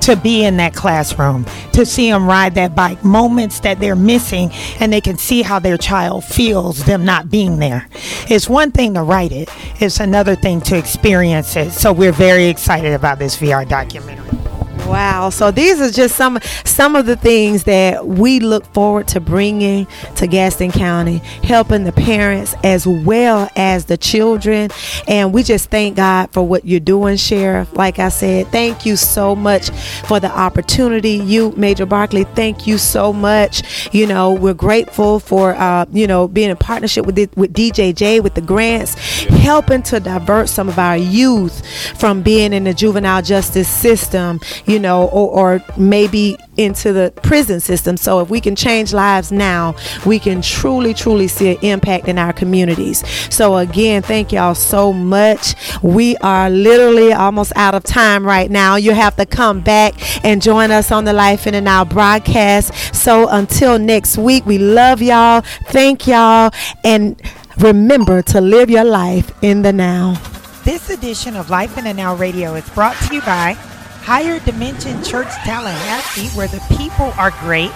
to 0.00 0.16
be 0.16 0.44
in 0.44 0.56
that 0.56 0.74
classroom, 0.74 1.46
to 1.72 1.86
see 1.86 2.10
them 2.10 2.26
ride 2.26 2.56
that 2.56 2.74
bike, 2.74 3.04
moments 3.04 3.60
that 3.60 3.78
they're 3.78 3.94
missing, 3.94 4.50
and 4.80 4.92
they 4.92 5.00
can 5.00 5.16
see 5.16 5.42
how 5.42 5.60
their 5.60 5.78
child 5.78 6.24
feels 6.24 6.84
them 6.84 7.04
not 7.04 7.30
being 7.30 7.60
there. 7.60 7.86
It's 8.28 8.48
one 8.48 8.72
thing 8.72 8.94
to 8.94 9.02
write 9.02 9.32
it, 9.32 9.48
it's 9.80 10.00
another 10.00 10.34
thing 10.34 10.60
to 10.62 10.76
experience 10.76 11.54
it. 11.54 11.70
So 11.70 11.92
we're 11.92 12.12
very 12.12 12.46
excited 12.46 12.92
about 12.92 13.20
this 13.20 13.36
VR 13.36 13.68
documentary. 13.68 14.43
Wow. 14.86 15.30
So 15.30 15.50
these 15.50 15.80
are 15.80 15.90
just 15.90 16.16
some 16.16 16.38
some 16.64 16.96
of 16.96 17.06
the 17.06 17.16
things 17.16 17.64
that 17.64 18.06
we 18.06 18.40
look 18.40 18.64
forward 18.66 19.08
to 19.08 19.20
bringing 19.20 19.86
to 20.16 20.26
Gadsden 20.26 20.72
County, 20.72 21.18
helping 21.42 21.84
the 21.84 21.92
parents 21.92 22.54
as 22.62 22.86
well 22.86 23.48
as 23.56 23.86
the 23.86 23.96
children. 23.96 24.70
And 25.08 25.32
we 25.32 25.42
just 25.42 25.70
thank 25.70 25.96
God 25.96 26.30
for 26.32 26.42
what 26.46 26.64
you're 26.64 26.80
doing, 26.80 27.16
Sheriff. 27.16 27.74
Like 27.76 27.98
I 27.98 28.08
said, 28.08 28.48
thank 28.48 28.84
you 28.86 28.96
so 28.96 29.34
much 29.34 29.70
for 30.06 30.20
the 30.20 30.30
opportunity. 30.30 31.12
You, 31.12 31.52
Major 31.56 31.86
Barkley, 31.86 32.24
thank 32.24 32.66
you 32.66 32.78
so 32.78 33.12
much. 33.12 33.94
You 33.94 34.06
know, 34.06 34.32
we're 34.32 34.54
grateful 34.54 35.20
for 35.20 35.54
uh, 35.54 35.86
you 35.92 36.06
know 36.06 36.28
being 36.28 36.50
in 36.50 36.56
partnership 36.56 37.06
with 37.06 37.14
the, 37.14 37.28
with 37.36 37.52
DJJ 37.52 38.22
with 38.22 38.34
the 38.34 38.40
grants, 38.40 38.94
helping 39.24 39.82
to 39.84 40.00
divert 40.00 40.48
some 40.48 40.68
of 40.68 40.78
our 40.78 40.96
youth 40.96 41.66
from 41.98 42.22
being 42.22 42.52
in 42.52 42.64
the 42.64 42.74
juvenile 42.74 43.22
justice 43.22 43.68
system. 43.68 44.40
You 44.66 44.73
know, 44.78 45.08
or, 45.08 45.56
or 45.56 45.64
maybe 45.76 46.36
into 46.56 46.92
the 46.92 47.12
prison 47.22 47.60
system. 47.60 47.96
So 47.96 48.20
if 48.20 48.30
we 48.30 48.40
can 48.40 48.56
change 48.56 48.92
lives 48.92 49.32
now, 49.32 49.74
we 50.06 50.18
can 50.18 50.42
truly, 50.42 50.94
truly 50.94 51.28
see 51.28 51.54
an 51.54 51.58
impact 51.62 52.08
in 52.08 52.18
our 52.18 52.32
communities. 52.32 53.06
So 53.34 53.56
again, 53.56 54.02
thank 54.02 54.32
y'all 54.32 54.54
so 54.54 54.92
much. 54.92 55.54
We 55.82 56.16
are 56.18 56.50
literally 56.50 57.12
almost 57.12 57.52
out 57.56 57.74
of 57.74 57.84
time 57.84 58.24
right 58.24 58.50
now. 58.50 58.76
You 58.76 58.92
have 58.92 59.16
to 59.16 59.26
come 59.26 59.60
back 59.60 59.94
and 60.24 60.40
join 60.40 60.70
us 60.70 60.92
on 60.92 61.04
the 61.04 61.12
Life 61.12 61.46
in 61.46 61.54
and 61.54 61.68
Out 61.68 61.88
broadcast. 61.88 62.94
So 62.94 63.28
until 63.28 63.78
next 63.78 64.16
week, 64.16 64.46
we 64.46 64.58
love 64.58 65.02
y'all. 65.02 65.42
Thank 65.66 66.06
y'all. 66.06 66.50
And 66.84 67.20
remember 67.58 68.22
to 68.22 68.40
live 68.40 68.70
your 68.70 68.84
life 68.84 69.32
in 69.42 69.62
the 69.62 69.72
now. 69.72 70.20
This 70.64 70.88
edition 70.88 71.36
of 71.36 71.50
Life 71.50 71.76
in 71.76 71.84
the 71.84 71.92
Now 71.92 72.14
Radio 72.14 72.54
is 72.54 72.68
brought 72.70 72.96
to 73.02 73.14
you 73.14 73.20
by 73.20 73.56
Higher 74.04 74.38
Dimension 74.40 75.02
Church 75.02 75.32
Tallahassee, 75.44 76.28
where 76.36 76.46
the 76.46 76.62
people 76.76 77.06
are 77.16 77.30
great. 77.40 77.72